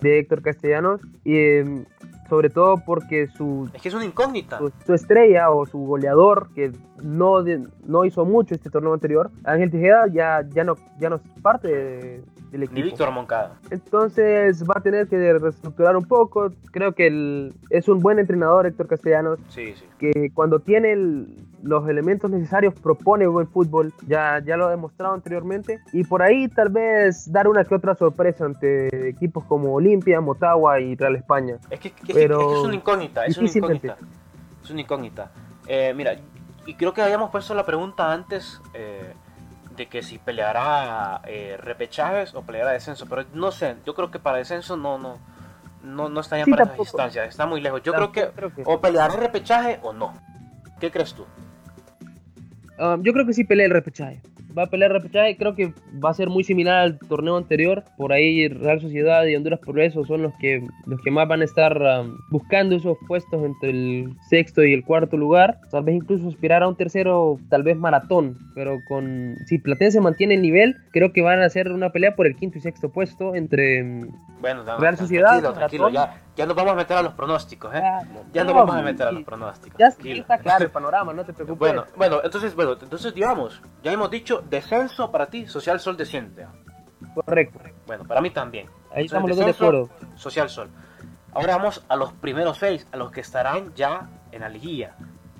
de 0.01 0.19
Héctor 0.19 0.43
Castellanos. 0.43 1.01
Y 1.25 1.37
eh, 1.37 1.85
sobre 2.29 2.51
todo 2.51 2.77
porque 2.85 3.29
su 3.29 3.71
es 3.73 3.83
que 3.83 3.89
es 3.89 3.95
una 3.95 4.05
incógnita. 4.05 4.59
su, 4.59 4.73
su, 4.85 4.95
estrella 4.95 5.51
o 5.51 5.67
su 5.67 5.79
goleador 5.79 6.49
que 6.55 6.73
no, 7.03 7.43
de, 7.43 7.67
no 7.87 8.05
hizo 8.05 8.25
mucho 8.25 8.55
este 8.55 8.71
torneo 8.71 8.95
anterior 8.95 9.31
Ángel 9.45 9.71
Tejeda 9.71 10.07
ya, 10.13 10.43
ya 10.49 10.65
no 10.65 10.77
ya 10.99 11.11
no 11.11 11.17
es 11.17 11.23
parte 11.43 11.69
de, 11.69 12.23
del 12.51 12.63
equipo. 12.63 12.77
Ni 12.77 12.83
Víctor 12.83 13.11
Moncada. 13.11 13.59
Entonces 13.71 14.63
va 14.65 14.75
a 14.77 14.81
tener 14.81 15.09
que 15.09 15.17
reestructurar 15.39 15.97
un 15.97 16.05
poco. 16.05 16.51
Creo 16.71 16.93
que 16.93 17.09
el, 17.09 17.55
es 17.71 17.89
un 17.89 18.01
buen 18.01 18.19
entrenador 18.19 18.67
Héctor 18.67 18.87
Castellanos 18.87 19.39
sí, 19.49 19.75
sí. 19.75 19.85
que 19.99 20.31
cuando 20.33 20.61
tiene 20.61 20.93
el, 20.93 21.47
los 21.65 21.89
elementos 21.89 22.31
necesarios 22.31 22.75
propone 22.75 23.27
buen 23.27 23.49
fútbol 23.49 23.93
ya, 24.07 24.41
ya 24.45 24.57
lo 24.57 24.67
ha 24.67 24.71
demostrado 24.71 25.15
anteriormente 25.15 25.81
y 25.93 26.05
por 26.05 26.23
ahí 26.23 26.49
tal 26.49 26.69
vez 26.69 27.31
dar 27.33 27.49
una 27.49 27.65
que 27.65 27.75
otra 27.75 27.95
sorpresa 27.95 28.45
ante 28.45 29.09
equipos 29.09 29.45
como 29.45 29.75
Olimpia, 29.75 30.21
Motagua 30.21 30.81
y 30.81 30.95
Real 30.95 31.17
España 31.17 31.57
es 31.71 31.81
que, 31.81 31.91
que 31.91 32.13
pero 32.13 32.41
es, 32.41 32.47
que 32.47 32.55
es 32.55 32.65
una 32.65 32.75
incógnita, 32.75 33.27
es 33.27 33.39
una 33.39 33.49
incógnita. 33.49 33.97
Es 34.63 34.71
una 34.71 34.81
incógnita. 34.81 35.31
Eh, 35.67 35.93
mira, 35.95 36.17
y 36.67 36.75
creo 36.75 36.93
que 36.95 37.03
habíamos 37.03 37.31
puesto 37.31 37.55
la 37.55 37.67
pregunta 37.67 38.13
antes 38.13 38.61
eh, 38.73 39.15
de 39.77 39.87
que 39.87 40.03
si 40.03 40.19
peleará 40.19 41.21
eh, 41.25 41.57
repechajes 41.59 42.35
o 42.35 42.43
peleará 42.43 42.73
descenso, 42.73 43.07
pero 43.07 43.25
no 43.33 43.51
sé, 43.51 43.77
yo 43.85 43.95
creo 43.95 44.11
que 44.11 44.19
para 44.19 44.39
descenso 44.39 44.77
no, 44.77 44.99
no, 44.99 45.19
no, 45.83 46.09
no 46.09 46.21
estaría 46.21 46.45
sí, 46.45 46.51
para 46.51 46.65
esa 46.65 46.75
distancia, 46.75 47.25
está 47.25 47.47
muy 47.47 47.61
lejos. 47.61 47.83
Yo 47.83 47.93
creo 47.93 48.13
que, 48.13 48.29
creo 48.29 48.55
que, 48.55 48.63
o 48.65 48.81
peleará 48.81 49.17
repechaje 49.17 49.81
o 49.83 49.93
no. 49.93 50.15
¿Qué 50.81 50.91
crees 50.91 51.15
tú? 51.15 51.25
Um, 52.79 53.03
yo 53.03 53.13
creo 53.13 53.27
que 53.27 53.35
sí 53.35 53.45
pelea 53.45 53.67
el 53.67 53.73
repechaje 53.73 54.21
va 54.57 54.65
a 54.65 54.67
pelear 54.67 54.93
repechaje. 54.93 55.37
Creo 55.37 55.55
que 55.55 55.73
va 56.03 56.11
a 56.11 56.15
ser 56.15 56.29
muy 56.29 56.45
similar 56.45 56.79
al 56.79 56.99
torneo 56.99 57.37
anterior. 57.37 57.85
Por 57.97 58.13
ahí 58.13 58.49
Real 58.49 58.81
Sociedad 58.81 59.25
y 59.25 59.37
Honduras 59.37 59.61
Progreso 59.61 60.05
son 60.05 60.23
los 60.23 60.33
que, 60.35 60.67
los 60.87 61.01
que 61.01 61.11
más 61.11 61.29
van 61.29 61.43
a 61.43 61.45
estar 61.45 61.77
um, 61.77 62.17
buscando 62.31 62.77
esos 62.77 62.97
puestos 63.07 63.45
entre 63.45 63.71
el 63.71 64.15
sexto 64.29 64.65
y 64.65 64.73
el 64.73 64.85
cuarto 64.85 65.17
lugar. 65.17 65.59
Tal 65.71 65.85
vez 65.85 65.97
incluso 65.97 66.29
aspirar 66.29 66.63
a 66.63 66.69
un 66.69 66.77
tercero, 66.77 67.39
tal 67.49 67.63
vez 67.63 67.77
maratón. 67.77 68.37
Pero 68.55 68.79
con 68.89 69.37
si 69.47 69.59
Platense 69.59 70.01
mantiene 70.01 70.35
el 70.35 70.43
nivel, 70.43 70.77
creo 70.93 71.13
que 71.13 71.23
van 71.23 71.41
a 71.41 71.47
hacer 71.47 71.71
una 71.73 71.91
pelea 71.91 72.15
por 72.15 72.27
el 72.27 72.37
quinto 72.37 72.59
y 72.59 72.61
sexto 72.61 72.91
puesto 72.91 73.35
entre 73.35 73.83
bueno, 74.41 74.63
no, 74.63 74.79
Real 74.79 74.97
Sociedad. 74.97 75.41
Tranquilo, 75.41 75.53
tranquilo, 75.55 75.89
ya, 75.91 76.21
ya 76.37 76.47
nos 76.47 76.57
vamos 76.57 76.73
a 76.73 76.77
meter 76.77 76.97
a 76.97 77.03
los 77.03 77.15
pronósticos, 77.15 77.75
¿eh? 77.75 77.81
Ya, 77.81 78.03
ya 78.33 78.45
nos 78.45 78.55
vamos 78.55 78.75
a 78.75 78.83
meter 78.83 79.07
a 79.07 79.13
los 79.13 79.25
pronósticos. 79.25 79.79
Ya 79.79 79.89
está 79.89 80.39
claro 80.39 80.65
el 80.65 80.71
panorama, 80.71 81.13
no 81.13 81.25
te 81.25 81.33
preocupes. 81.35 81.59
Bueno, 81.59 81.85
bueno, 81.97 82.21
entonces, 82.25 82.55
bueno, 82.55 82.73
entonces 82.73 83.15
digamos, 83.15 83.61
ya 83.83 83.93
hemos 83.93 84.11
dicho 84.11 84.43
descenso 84.49 85.11
para 85.11 85.27
ti, 85.27 85.47
Social 85.47 85.81
Sol 85.81 85.97
desciende. 85.97 86.47
Correcto. 87.15 87.61
Bueno, 87.87 88.05
para 88.05 88.21
mí 88.21 88.31
también. 88.31 88.69
Ahí 88.93 89.07
estamos 89.07 89.29
los 89.29 89.39
dos 89.39 89.47
de 89.47 89.53
acuerdo. 89.53 89.89
Social 90.17 90.49
Sol. 90.49 90.71
Ahora 91.33 91.57
vamos 91.57 91.85
a 91.89 91.97
los 91.97 92.13
primeros 92.13 92.59
seis, 92.59 92.87
a 92.93 92.97
los 92.97 93.11
que 93.11 93.21
estarán 93.21 93.75
ya 93.75 94.09
en 94.33 94.41
la 94.41 94.49
liguilla. 94.49 94.97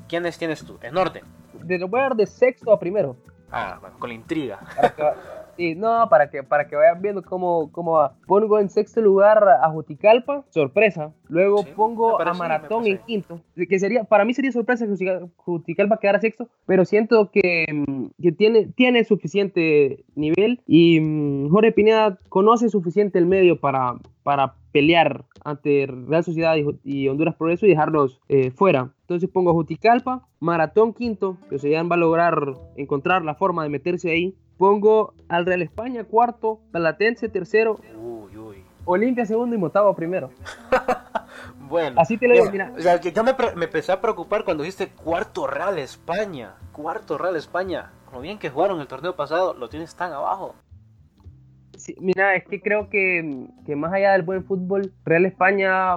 ¿Quiénes 0.09 0.39
tienes 0.39 0.65
tú? 0.65 0.79
En 0.83 0.97
orden. 0.97 1.25
Te 1.67 1.79
lo 1.79 1.89
voy 1.89 2.01
a 2.01 2.03
dar 2.05 2.17
de 2.17 2.27
sexto 2.27 2.73
a 2.73 2.79
primero. 2.79 3.17
Ah, 3.51 3.79
bueno, 3.81 3.99
con 3.99 4.11
la 4.11 4.15
intriga. 4.15 4.59
Sí, 5.57 5.75
no, 5.75 6.09
para 6.09 6.31
que, 6.31 6.43
para 6.43 6.67
que 6.67 6.77
vayan 6.77 7.01
viendo 7.03 7.23
cómo, 7.23 7.71
cómo 7.73 7.93
va. 7.93 8.15
Pongo 8.27 8.59
en 8.59 8.69
sexto 8.69 9.01
lugar 9.01 9.45
a 9.63 9.69
Juticalpa, 9.71 10.45
sorpresa. 10.51 11.13
Luego 11.29 11.59
sí, 11.59 11.71
pongo 11.75 12.21
a 12.21 12.35
Maratón 12.35 12.87
en 12.87 12.99
quinto, 12.99 13.41
que 13.55 13.79
sería, 13.79 14.05
para 14.05 14.25
mí 14.25 14.35
sería 14.35 14.53
sorpresa 14.53 14.87
que 14.87 15.29
Juticalpa 15.37 15.99
quedara 15.99 16.21
sexto, 16.21 16.49
pero 16.67 16.85
siento 16.85 17.31
que, 17.31 17.65
que 18.21 18.33
tiene, 18.33 18.67
tiene 18.75 19.05
suficiente 19.05 20.05
nivel 20.15 20.61
y 20.67 21.01
um, 21.01 21.51
Jorge 21.51 21.73
Pineda 21.73 22.19
conoce 22.29 22.69
suficiente 22.69 23.19
el 23.19 23.27
medio 23.27 23.61
para, 23.61 23.95
para 24.25 24.55
pelear 24.73 25.25
ante 25.45 25.87
Real 25.87 26.25
Sociedad 26.25 26.57
y, 26.57 26.67
y 26.83 27.09
Honduras 27.09 27.37
Progreso 27.37 27.67
y 27.67 27.69
dejarlos 27.69 28.21
eh, 28.29 28.51
fuera. 28.51 28.91
Entonces 29.03 29.31
pongo 29.31 29.51
a 29.51 29.53
Juticalpa, 29.53 30.27
Maratón 30.41 30.93
quinto, 30.93 31.37
que 31.49 31.61
se 31.61 31.71
va 31.71 31.95
a 31.95 31.99
lograr 31.99 32.55
encontrar 32.77 33.25
la 33.25 33.37
forma 33.37 33.63
de 33.63 33.69
meterse 33.69 34.11
ahí. 34.11 34.35
Pongo 34.59 35.15
al 35.29 35.47
Real 35.47 35.63
España 35.63 36.05
cuarto, 36.05 36.61
Platense 36.73 37.29
tercero, 37.29 37.79
uy, 37.97 38.37
uy. 38.37 38.57
Olimpia 38.85 39.27
segundo 39.27 39.55
y 39.55 39.59
Motagua 39.59 39.95
primero. 39.95 40.31
bueno, 41.69 42.01
así 42.01 42.17
te 42.17 42.27
lo 42.27 42.35
digo, 42.35 42.51
mira. 42.51 42.73
O 42.77 42.81
sea, 42.81 43.01
que 43.01 43.13
ya 43.13 43.23
me, 43.23 43.35
me, 43.57 43.65
empecé 43.65 43.93
a 43.93 44.01
preocupar 44.01 44.45
cuando 44.45 44.63
dijiste 44.63 44.89
cuarto 44.89 45.47
Real 45.47 45.79
España. 45.79 46.55
Cuarto 46.73 47.19
Real 47.19 47.37
España. 47.37 47.91
Lo 48.13 48.21
bien 48.21 48.39
que 48.39 48.51
jugaron 48.51 48.81
el 48.81 48.87
torneo 48.87 49.17
pasado, 49.17 49.55
lo 49.55 49.69
tienes 49.69 49.95
tan 49.97 50.13
abajo. 50.13 50.55
Sí, 51.77 51.95
mira, 52.01 52.35
es 52.37 52.45
que 52.45 52.61
creo 52.61 52.89
que, 52.89 53.47
que, 53.67 53.77
más 53.77 53.93
allá 53.93 54.13
del 54.13 54.23
buen 54.23 54.45
fútbol, 54.45 54.93
Real 55.05 55.27
España 55.27 55.97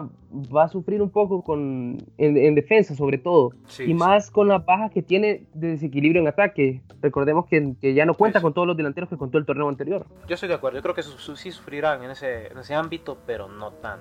va 0.56 0.64
a 0.64 0.68
sufrir 0.68 1.02
un 1.02 1.10
poco 1.10 1.42
con, 1.44 1.98
en, 2.18 2.38
en 2.38 2.56
defensa, 2.56 2.96
sobre 2.96 3.18
todo. 3.18 3.52
Sí, 3.68 3.84
y 3.84 3.94
más 3.94 4.28
sí. 4.28 4.32
con 4.32 4.48
las 4.48 4.66
bajas 4.66 4.92
que 4.92 5.02
tiene 5.02 5.44
de 5.54 5.70
desequilibrio 5.70 6.22
en 6.22 6.28
ataque. 6.28 6.82
Recordemos 7.02 7.46
que, 7.46 7.76
que 7.80 7.94
ya 7.94 8.06
no 8.06 8.14
cuenta 8.14 8.42
con 8.42 8.54
todos 8.54 8.68
los 8.68 8.76
delanteros 8.76 9.10
que 9.10 9.18
contó 9.18 9.38
el 9.38 9.46
torneo 9.46 9.70
anterior. 9.70 10.06
Yo 10.28 10.34
estoy 10.36 10.50
de 10.50 10.56
acuerdo. 10.56 10.78
Yo 10.78 10.84
creo 10.84 10.96
que 10.96 11.04
su, 11.04 11.36
sí 11.36 11.52
sufrirán 11.52 12.04
en 12.04 12.12
ese, 12.12 12.48
en 12.48 12.58
ese 12.58 12.74
ámbito, 12.74 13.18
pero 13.26 13.48
no 13.48 13.72
tan. 13.72 14.00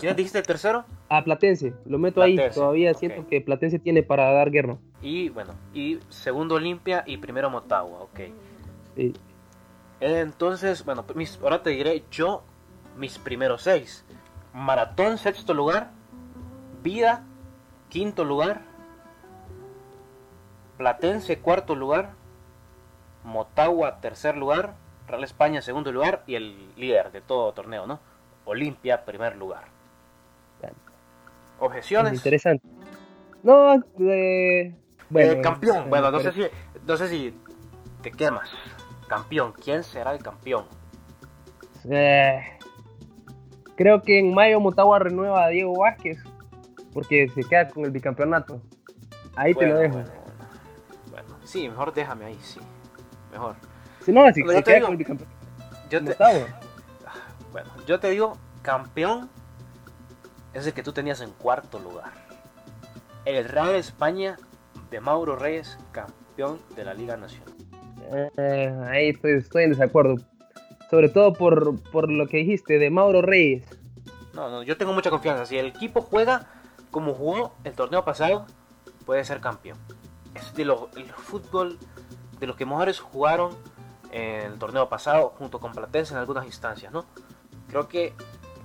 ¿Quién 0.00 0.16
dijiste 0.16 0.38
el 0.38 0.46
tercero? 0.46 0.84
A 1.08 1.22
Platense. 1.22 1.74
Lo 1.86 1.98
meto 1.98 2.16
Platense. 2.16 2.42
ahí. 2.42 2.50
Todavía 2.50 2.90
okay. 2.92 3.08
siento 3.08 3.28
que 3.28 3.40
Platense 3.40 3.78
tiene 3.78 4.02
para 4.02 4.32
dar 4.32 4.50
guerra. 4.50 4.78
Y 5.02 5.28
bueno, 5.28 5.54
y 5.72 5.98
segundo 6.08 6.56
Olimpia 6.56 7.04
y 7.06 7.18
primero 7.18 7.50
Motagua. 7.50 8.00
Ok. 8.00 8.20
Sí. 8.96 9.12
Entonces, 10.00 10.84
bueno, 10.84 11.04
mis, 11.14 11.38
ahora 11.42 11.62
te 11.62 11.70
diré 11.70 12.04
yo 12.10 12.42
mis 12.96 13.18
primeros 13.18 13.62
seis. 13.62 14.04
Maratón, 14.52 15.18
sexto 15.18 15.54
lugar. 15.54 15.90
Vida, 16.82 17.24
quinto 17.88 18.24
lugar. 18.24 18.62
Platense, 20.78 21.38
cuarto 21.38 21.74
lugar. 21.74 22.12
Motagua, 23.24 24.00
tercer 24.00 24.36
lugar. 24.36 24.74
Real 25.06 25.24
España, 25.24 25.60
segundo 25.60 25.92
lugar. 25.92 26.24
Y 26.26 26.34
el 26.34 26.74
líder 26.76 27.12
de 27.12 27.20
todo 27.20 27.52
torneo, 27.52 27.86
¿no? 27.86 28.00
Olimpia, 28.46 29.04
primer 29.04 29.36
lugar. 29.36 29.64
¿Objeciones? 31.58 32.14
Interesante. 32.14 32.66
No, 33.42 33.74
eh, 33.74 34.74
bueno, 35.10 35.32
eh, 35.32 35.40
campeón. 35.42 35.90
Bueno, 35.90 36.10
no 36.10 36.20
sé 36.20 36.32
si, 36.32 36.42
no 36.86 36.96
sé 36.96 37.08
si 37.08 37.34
te 38.02 38.10
quemas 38.10 38.50
campeón. 39.10 39.52
¿Quién 39.52 39.82
será 39.82 40.14
el 40.14 40.22
campeón? 40.22 40.66
Eh, 41.90 42.40
creo 43.74 44.02
que 44.02 44.20
en 44.20 44.32
mayo 44.32 44.60
Motagua 44.60 45.00
renueva 45.00 45.44
a 45.44 45.48
Diego 45.48 45.80
Vázquez 45.80 46.22
porque 46.94 47.28
se 47.28 47.42
queda 47.42 47.68
con 47.68 47.84
el 47.84 47.90
bicampeonato. 47.90 48.62
Ahí 49.34 49.52
bueno, 49.52 49.68
te 49.68 49.74
lo 49.74 49.80
dejo. 49.80 49.94
Bueno, 49.94 50.10
bueno, 51.10 51.28
sí, 51.44 51.68
mejor 51.68 51.92
déjame 51.92 52.26
ahí, 52.26 52.38
sí. 52.40 52.60
Mejor. 53.32 53.56
Si 54.04 54.12
no, 54.12 54.26
si 54.28 54.42
se 54.42 54.62
queda 54.62 54.74
digo, 54.76 54.86
con 54.86 54.92
el 54.92 54.98
bicampeonato. 54.98 55.36
Yo 55.90 56.04
te, 56.04 56.16
bueno, 57.52 57.70
yo 57.86 57.98
te 57.98 58.10
digo, 58.10 58.36
campeón 58.62 59.28
es 60.54 60.68
el 60.68 60.72
que 60.72 60.84
tú 60.84 60.92
tenías 60.92 61.20
en 61.20 61.32
cuarto 61.32 61.80
lugar. 61.80 62.12
El 63.24 63.48
Real 63.48 63.74
España 63.74 64.36
de 64.88 65.00
Mauro 65.00 65.34
Reyes, 65.34 65.78
campeón 65.90 66.60
de 66.76 66.84
la 66.84 66.94
Liga 66.94 67.16
Nacional. 67.16 67.69
Eh, 68.12 68.84
ahí 68.88 69.10
estoy, 69.10 69.32
estoy, 69.32 69.64
en 69.64 69.70
desacuerdo. 69.70 70.16
Sobre 70.90 71.08
todo 71.08 71.32
por, 71.32 71.80
por, 71.90 72.10
lo 72.10 72.26
que 72.26 72.38
dijiste 72.38 72.78
de 72.78 72.90
Mauro 72.90 73.22
Reyes. 73.22 73.64
No, 74.34 74.50
no, 74.50 74.62
yo 74.62 74.76
tengo 74.76 74.92
mucha 74.92 75.10
confianza. 75.10 75.46
Si 75.46 75.56
el 75.56 75.66
equipo 75.66 76.02
juega 76.02 76.46
como 76.90 77.14
jugó 77.14 77.52
el 77.64 77.72
torneo 77.74 78.04
pasado, 78.04 78.46
puede 79.06 79.24
ser 79.24 79.40
campeón. 79.40 79.78
Es 80.34 80.54
de 80.54 80.64
lo, 80.64 80.88
el 80.96 81.06
fútbol 81.06 81.78
de 82.38 82.46
los 82.46 82.56
que 82.56 82.66
mejores 82.66 82.98
jugaron 83.00 83.56
en 84.10 84.52
el 84.52 84.58
torneo 84.58 84.88
pasado 84.88 85.34
junto 85.38 85.60
con 85.60 85.72
Platense 85.72 86.14
en 86.14 86.20
algunas 86.20 86.46
instancias, 86.46 86.92
¿no? 86.92 87.04
Creo 87.68 87.88
que 87.88 88.12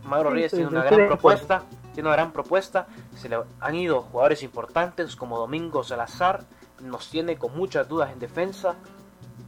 Mauro 0.04 0.32
Reyes 0.32 0.52
tiene 0.52 0.68
una 0.68 0.84
gran 0.84 1.08
propuesta, 1.08 1.64
tiene 1.94 2.10
una 2.10 2.16
gran 2.16 2.32
propuesta, 2.32 2.88
se 3.16 3.30
le 3.30 3.38
han 3.60 3.76
ido 3.76 4.02
jugadores 4.02 4.44
importantes 4.44 5.16
como 5.16 5.38
Domingo 5.38 5.84
Salazar, 5.84 6.44
nos 6.82 7.10
tiene 7.10 7.38
con 7.38 7.56
muchas 7.56 7.88
dudas 7.88 8.12
en 8.12 8.20
defensa, 8.20 8.76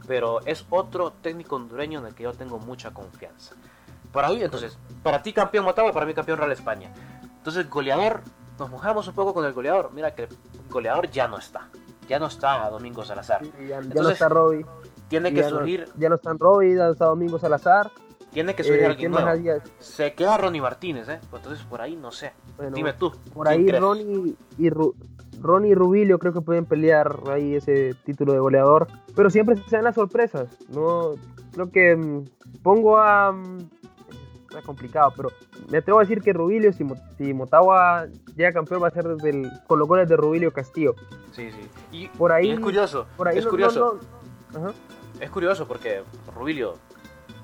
pero 0.08 0.40
es 0.46 0.64
otro 0.70 1.12
técnico 1.12 1.56
hondureño 1.56 2.00
en 2.00 2.06
el 2.06 2.14
que 2.14 2.24
yo 2.24 2.32
tengo 2.32 2.58
mucha 2.58 2.90
confianza. 2.92 3.54
Por 4.10 4.24
ahí, 4.24 4.42
entonces, 4.42 4.78
para 5.02 5.22
ti 5.22 5.34
campeón 5.34 5.66
Motagua, 5.66 5.92
para 5.92 6.06
mí 6.06 6.14
campeón 6.14 6.38
Real 6.38 6.50
España. 6.50 6.90
Entonces, 7.22 7.68
goleador, 7.68 8.22
nos 8.58 8.70
mojamos 8.70 9.06
un 9.06 9.14
poco 9.14 9.34
con 9.34 9.44
el 9.44 9.52
goleador. 9.52 9.90
Mira 9.92 10.14
que 10.14 10.24
el 10.24 10.28
goleador 10.70 11.10
ya 11.10 11.28
no 11.28 11.36
está. 11.36 11.68
Ya 12.08 12.18
no 12.18 12.26
está 12.26 12.70
Domingo 12.70 13.04
Salazar. 13.04 13.42
ya, 13.68 13.82
no 13.82 14.08
está 14.08 14.30
Roby. 14.30 14.64
Tiene 15.08 15.32
que 15.32 15.44
surgir. 15.44 15.86
ya 15.98 16.08
no 16.08 16.14
están 16.14 16.38
Roby, 16.38 16.74
ya 16.74 16.86
no 16.86 16.92
está 16.92 17.04
Domingo 17.04 17.38
Salazar. 17.38 17.90
Tiene 18.32 18.54
que 18.54 18.64
surgir 18.64 18.82
eh, 18.82 18.86
alguien 18.86 19.10
nuevo. 19.10 19.62
Se 19.78 20.14
queda 20.14 20.38
Ronnie 20.38 20.60
Martínez, 20.60 21.08
¿eh? 21.08 21.20
Entonces 21.32 21.64
por 21.64 21.82
ahí 21.82 21.96
no 21.96 22.10
sé. 22.12 22.32
Dime 22.72 22.94
tú. 22.94 23.12
Por 23.34 23.46
ahí 23.46 23.70
Ronnie 23.70 24.34
y, 24.56 24.70
Ronnie 25.40 25.70
y 25.70 25.74
Rubilio 25.74 26.18
creo 26.18 26.32
que 26.32 26.40
pueden 26.40 26.64
pelear 26.64 27.20
ahí 27.30 27.54
ese 27.54 27.94
título 28.04 28.32
de 28.32 28.38
goleador. 28.38 28.88
Pero 29.14 29.30
siempre 29.30 29.56
se 29.56 29.76
dan 29.76 29.84
las 29.84 29.94
sorpresas. 29.94 30.48
No, 30.68 31.14
creo 31.52 31.70
que 31.70 31.96
mm, 31.96 32.24
pongo 32.62 32.98
a. 32.98 33.32
Mm, 33.32 33.58
está 34.48 34.62
complicado, 34.62 35.12
pero 35.16 35.30
me 35.70 35.78
atrevo 35.78 35.98
a 35.98 36.02
decir 36.02 36.22
que 36.22 36.32
Rubilio, 36.32 36.72
si, 36.72 36.84
si 37.18 37.34
Motagua 37.34 38.06
llega 38.34 38.52
campeón, 38.52 38.82
va 38.82 38.88
a 38.88 38.92
ser 38.92 39.06
desde 39.06 39.30
el, 39.30 39.50
con 39.66 39.78
los 39.78 39.86
goles 39.86 40.08
de 40.08 40.16
Rubilio 40.16 40.52
Castillo. 40.52 40.94
Sí, 41.32 41.50
sí. 41.50 41.68
Y, 41.92 42.08
por 42.08 42.32
ahí, 42.32 42.50
es 42.50 42.60
curioso. 42.60 43.06
Por 43.16 43.28
ahí 43.28 43.38
es 43.38 43.46
curioso. 43.46 44.00
Es 45.20 45.30
curioso 45.30 45.66
porque 45.66 46.02
Rubilio, 46.34 46.76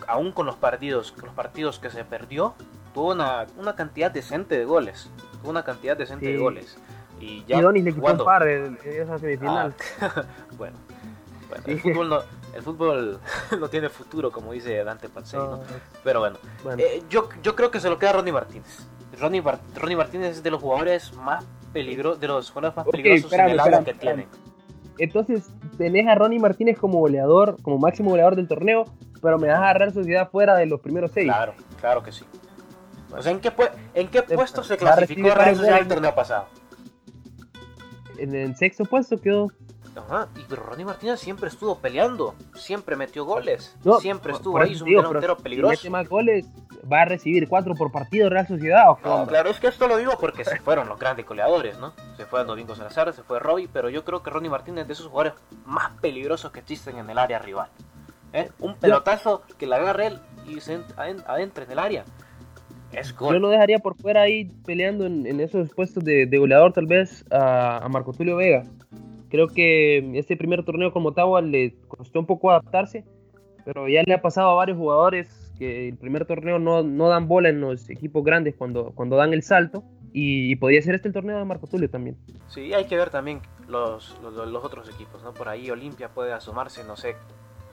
aún 0.06 0.32
con 0.32 0.46
los 0.46 0.56
partidos, 0.56 1.12
con 1.12 1.26
los 1.26 1.34
partidos 1.34 1.78
que 1.78 1.90
se 1.90 2.04
perdió, 2.04 2.54
tuvo 2.94 3.12
una, 3.12 3.46
una 3.58 3.74
cantidad 3.74 4.10
decente 4.10 4.56
de 4.56 4.64
goles. 4.64 5.10
Tuvo 5.40 5.50
una 5.50 5.64
cantidad 5.64 5.96
decente 5.96 6.26
de 6.26 6.38
goles. 6.38 6.78
Y 7.24 7.44
ya. 7.46 7.62
Donis 7.62 7.84
le 7.84 7.94
quitó 7.94 8.12
un 8.12 8.18
par 8.18 8.46
en 8.46 8.78
esa 8.84 9.18
semifinal. 9.18 9.74
Ah, 10.00 10.24
bueno, 10.58 10.76
el 11.64 11.80
fútbol 11.80 12.08
no, 12.10 12.18
el 12.54 12.62
fútbol 12.62 13.20
no 13.58 13.68
tiene 13.68 13.88
futuro, 13.88 14.30
como 14.30 14.52
dice 14.52 14.84
Dante 14.84 15.08
Pansey, 15.08 15.40
Pero 16.02 16.20
bueno, 16.20 16.36
eh, 16.76 17.02
yo, 17.08 17.30
yo 17.42 17.56
creo 17.56 17.70
que 17.70 17.80
se 17.80 17.88
lo 17.88 17.98
queda 17.98 18.12
Ronnie 18.12 18.32
Martínez. 18.32 18.86
Ronnie, 19.18 19.96
Martínez 19.96 20.36
es 20.36 20.42
de 20.42 20.50
los 20.50 20.60
jugadores 20.60 21.14
más 21.14 21.44
peligrosos, 21.72 22.20
de 22.20 22.28
los 22.28 22.50
jugadores 22.50 22.76
más 22.76 22.86
peligrosos 22.86 23.32
en 23.32 23.48
el 23.48 23.60
área 23.60 23.84
que 23.84 23.94
tiene. 23.94 24.26
Entonces, 24.98 25.50
tenés 25.78 26.06
a 26.06 26.14
Ronnie 26.14 26.38
Martínez 26.38 26.78
como 26.78 26.98
goleador, 26.98 27.56
como 27.62 27.78
máximo 27.78 28.10
goleador 28.10 28.36
del 28.36 28.48
torneo, 28.48 28.84
pero 29.22 29.38
me 29.38 29.48
vas 29.48 29.58
a 29.58 29.70
agarrar 29.70 29.92
Sociedad 29.92 30.28
fuera 30.30 30.56
de 30.56 30.66
los 30.66 30.80
primeros 30.80 31.12
seis. 31.12 31.26
Claro, 31.26 31.54
claro 31.80 32.02
que 32.02 32.12
sí. 32.12 32.24
O 33.16 33.22
sea, 33.22 33.32
¿en 33.32 33.40
qué, 33.40 33.52
¿en 33.94 34.08
qué 34.08 34.22
puesto 34.22 34.62
se 34.62 34.76
clasificó 34.76 35.32
Real 35.34 35.56
Sociedad 35.56 35.78
el 35.78 35.88
torneo 35.88 36.14
pasado? 36.14 36.48
En 38.18 38.34
el 38.34 38.56
sexto 38.56 38.84
puesto 38.84 39.20
quedó. 39.20 39.50
Ajá, 39.96 40.28
y 40.36 40.44
pero 40.48 40.64
Ronnie 40.64 40.84
Martínez 40.84 41.20
siempre 41.20 41.48
estuvo 41.48 41.78
peleando, 41.78 42.34
siempre 42.54 42.96
metió 42.96 43.24
goles, 43.24 43.76
siempre 44.00 44.32
estuvo 44.32 44.58
ahí, 44.58 44.72
es 44.72 44.82
un 44.82 44.88
delantero 44.88 45.36
peligroso. 45.36 45.76
Si 45.76 45.82
mete 45.82 45.90
más 45.90 46.08
goles, 46.08 46.46
va 46.92 47.02
a 47.02 47.04
recibir 47.04 47.48
cuatro 47.48 47.74
por 47.74 47.92
partido 47.92 48.28
Real 48.28 48.46
Sociedad. 48.46 48.90
¿o 48.90 48.98
no, 49.04 49.26
claro, 49.26 49.50
es 49.50 49.60
que 49.60 49.68
esto 49.68 49.86
lo 49.86 49.96
digo 49.96 50.18
porque 50.18 50.44
se 50.44 50.58
fueron 50.58 50.88
los 50.88 50.98
grandes 50.98 51.24
goleadores, 51.24 51.78
¿no? 51.78 51.92
Se 52.16 52.26
fue 52.26 52.42
Domingo 52.44 52.74
Salazar, 52.74 53.12
se 53.12 53.22
fue 53.22 53.38
Robbie, 53.38 53.68
pero 53.72 53.88
yo 53.88 54.04
creo 54.04 54.22
que 54.22 54.30
Ronnie 54.30 54.50
Martínez 54.50 54.82
es 54.82 54.88
de 54.88 54.92
esos 54.94 55.06
jugadores 55.06 55.34
más 55.64 55.92
peligrosos 56.00 56.50
que 56.50 56.58
existen 56.58 56.98
en 56.98 57.08
el 57.08 57.18
área 57.18 57.38
rival. 57.38 57.70
¿eh? 58.32 58.50
Un 58.58 58.74
pelotazo 58.74 59.42
que 59.56 59.66
la 59.66 59.76
agarre 59.76 60.08
él 60.08 60.20
y 60.46 60.60
se 60.60 60.80
adentre 60.96 61.64
en 61.64 61.70
el 61.70 61.78
área. 61.78 62.04
Es 62.96 63.16
gol. 63.16 63.34
Yo 63.34 63.40
lo 63.40 63.48
dejaría 63.48 63.78
por 63.78 63.96
fuera 63.96 64.22
ahí 64.22 64.50
peleando 64.64 65.06
en, 65.06 65.40
esos 65.40 65.70
puestos 65.70 66.04
de, 66.04 66.26
goleador 66.38 66.72
tal 66.72 66.86
vez 66.86 67.24
a, 67.30 67.86
Marco 67.90 68.12
Tulio 68.12 68.36
Vega. 68.36 68.64
Creo 69.28 69.48
que 69.48 70.18
este 70.18 70.36
primer 70.36 70.64
torneo 70.64 70.92
con 70.92 71.02
Motagua 71.02 71.40
le 71.40 71.74
costó 71.88 72.20
un 72.20 72.26
poco 72.26 72.50
adaptarse, 72.50 73.04
pero 73.64 73.88
ya 73.88 74.02
le 74.04 74.14
ha 74.14 74.22
pasado 74.22 74.50
a 74.50 74.54
varios 74.54 74.78
jugadores 74.78 75.52
que 75.58 75.88
el 75.88 75.96
primer 75.96 76.24
torneo 76.26 76.58
no, 76.58 76.82
no 76.82 77.08
dan 77.08 77.26
bola 77.28 77.48
en 77.48 77.60
los 77.60 77.88
equipos 77.90 78.24
grandes 78.24 78.54
cuando, 78.56 78.92
cuando 78.94 79.16
dan 79.16 79.32
el 79.32 79.42
salto. 79.42 79.82
Y, 80.16 80.54
podría 80.56 80.80
ser 80.80 80.94
este 80.94 81.08
el 81.08 81.14
torneo 81.14 81.36
de 81.38 81.44
Marco 81.44 81.66
Tulio 81.66 81.90
también. 81.90 82.16
Sí, 82.46 82.72
hay 82.72 82.84
que 82.84 82.96
ver 82.96 83.10
también 83.10 83.40
los, 83.66 84.16
los, 84.22 84.64
otros 84.64 84.88
equipos, 84.88 85.24
¿no? 85.24 85.34
Por 85.34 85.48
ahí 85.48 85.68
Olimpia 85.70 86.08
puede 86.08 86.32
asomarse, 86.32 86.84
no 86.84 86.94
sé, 86.94 87.16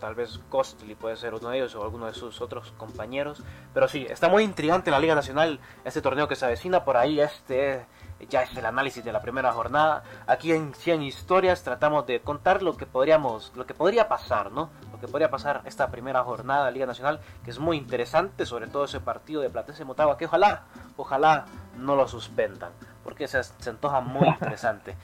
tal 0.01 0.15
vez 0.15 0.39
Costly 0.49 0.95
puede 0.95 1.15
ser 1.15 1.35
uno 1.35 1.49
de 1.49 1.57
ellos 1.57 1.75
o 1.75 1.83
alguno 1.83 2.07
de 2.07 2.13
sus 2.13 2.41
otros 2.41 2.73
compañeros. 2.77 3.41
Pero 3.73 3.87
sí, 3.87 4.05
está 4.09 4.27
muy 4.27 4.43
intrigante 4.43 4.91
la 4.91 4.99
Liga 4.99 5.15
Nacional, 5.15 5.59
este 5.85 6.01
torneo 6.01 6.27
que 6.27 6.35
se 6.35 6.43
avecina. 6.43 6.83
Por 6.83 6.97
ahí 6.97 7.21
este 7.21 7.85
ya 8.29 8.43
es 8.43 8.55
el 8.57 8.65
análisis 8.65 9.03
de 9.03 9.11
la 9.11 9.21
primera 9.21 9.53
jornada. 9.53 10.03
Aquí 10.27 10.51
en 10.51 10.73
100 10.73 11.03
historias 11.03 11.63
tratamos 11.63 12.05
de 12.07 12.21
contar 12.21 12.63
lo 12.63 12.75
que 12.75 12.85
podríamos, 12.85 13.51
lo 13.55 13.65
que 13.65 13.73
podría 13.73 14.07
pasar, 14.07 14.51
¿no? 14.51 14.69
Lo 14.91 14.99
que 14.99 15.07
podría 15.07 15.29
pasar 15.29 15.61
esta 15.65 15.89
primera 15.89 16.23
jornada 16.23 16.65
de 16.65 16.71
Liga 16.71 16.85
Nacional, 16.85 17.19
que 17.43 17.51
es 17.51 17.59
muy 17.59 17.77
interesante, 17.77 18.45
sobre 18.45 18.67
todo 18.67 18.85
ese 18.85 18.99
partido 18.99 19.41
de 19.41 19.49
Platense 19.49 19.85
Motagua, 19.85 20.17
que 20.17 20.25
ojalá, 20.25 20.63
ojalá 20.97 21.45
no 21.77 21.95
lo 21.95 22.07
suspendan, 22.07 22.71
porque 23.03 23.27
se, 23.27 23.41
se 23.43 23.69
antoja 23.69 24.01
muy 24.01 24.27
interesante. 24.41 24.95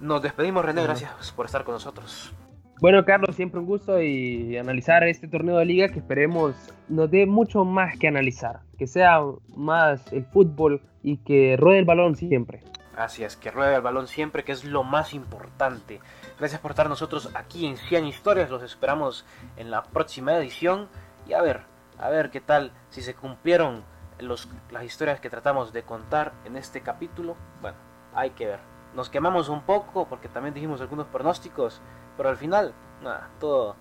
Nos 0.00 0.22
despedimos, 0.22 0.64
René, 0.64 0.82
gracias 0.82 1.32
por 1.32 1.46
estar 1.46 1.64
con 1.64 1.74
nosotros. 1.74 2.32
Bueno, 2.78 3.02
Carlos, 3.06 3.34
siempre 3.34 3.58
un 3.58 3.64
gusto 3.64 4.02
y 4.02 4.58
analizar 4.58 5.02
este 5.04 5.28
torneo 5.28 5.56
de 5.56 5.64
liga 5.64 5.88
que 5.88 5.98
esperemos 5.98 6.54
nos 6.88 7.10
dé 7.10 7.24
mucho 7.24 7.64
más 7.64 7.98
que 7.98 8.06
analizar, 8.06 8.60
que 8.78 8.86
sea 8.86 9.22
más 9.56 10.12
el 10.12 10.26
fútbol 10.26 10.82
y 11.02 11.16
que 11.18 11.56
ruede 11.56 11.78
el 11.78 11.84
balón 11.86 12.16
siempre. 12.16 12.62
Así 12.94 13.24
es, 13.24 13.36
que 13.36 13.50
ruede 13.50 13.76
el 13.76 13.80
balón 13.80 14.08
siempre, 14.08 14.44
que 14.44 14.52
es 14.52 14.64
lo 14.64 14.82
más 14.82 15.14
importante. 15.14 16.00
Gracias 16.38 16.60
por 16.60 16.72
estar 16.72 16.90
nosotros 16.90 17.30
aquí 17.34 17.66
en 17.66 17.78
100 17.78 18.06
historias, 18.06 18.50
los 18.50 18.62
esperamos 18.62 19.24
en 19.56 19.70
la 19.70 19.82
próxima 19.82 20.36
edición 20.36 20.88
y 21.26 21.32
a 21.32 21.40
ver, 21.40 21.62
a 21.98 22.10
ver 22.10 22.30
qué 22.30 22.42
tal, 22.42 22.72
si 22.90 23.00
se 23.00 23.14
cumplieron 23.14 23.84
los, 24.18 24.50
las 24.70 24.84
historias 24.84 25.18
que 25.20 25.30
tratamos 25.30 25.72
de 25.72 25.82
contar 25.82 26.34
en 26.44 26.56
este 26.56 26.82
capítulo, 26.82 27.36
bueno, 27.62 27.78
hay 28.14 28.30
que 28.30 28.46
ver. 28.46 28.60
Nos 28.94 29.08
quemamos 29.08 29.48
un 29.48 29.62
poco 29.62 30.06
porque 30.08 30.28
también 30.28 30.54
dijimos 30.54 30.80
algunos 30.80 31.06
pronósticos, 31.06 31.80
pero 32.16 32.28
al 32.28 32.36
final, 32.36 32.72
nada, 33.02 33.28
todo, 33.40 33.76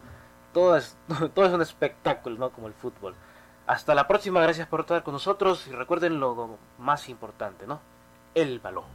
todo, 0.53 0.75
es, 0.77 0.97
todo 1.33 1.45
es 1.45 1.53
un 1.53 1.61
espectáculo, 1.61 2.37
¿no? 2.37 2.49
Como 2.51 2.67
el 2.67 2.73
fútbol. 2.73 3.15
Hasta 3.67 3.95
la 3.95 4.07
próxima, 4.07 4.41
gracias 4.41 4.67
por 4.67 4.81
estar 4.81 5.03
con 5.03 5.13
nosotros 5.13 5.67
y 5.67 5.71
recuerden 5.71 6.19
lo 6.19 6.57
más 6.77 7.09
importante, 7.09 7.65
¿no? 7.65 7.79
El 8.35 8.59
balón. 8.59 8.85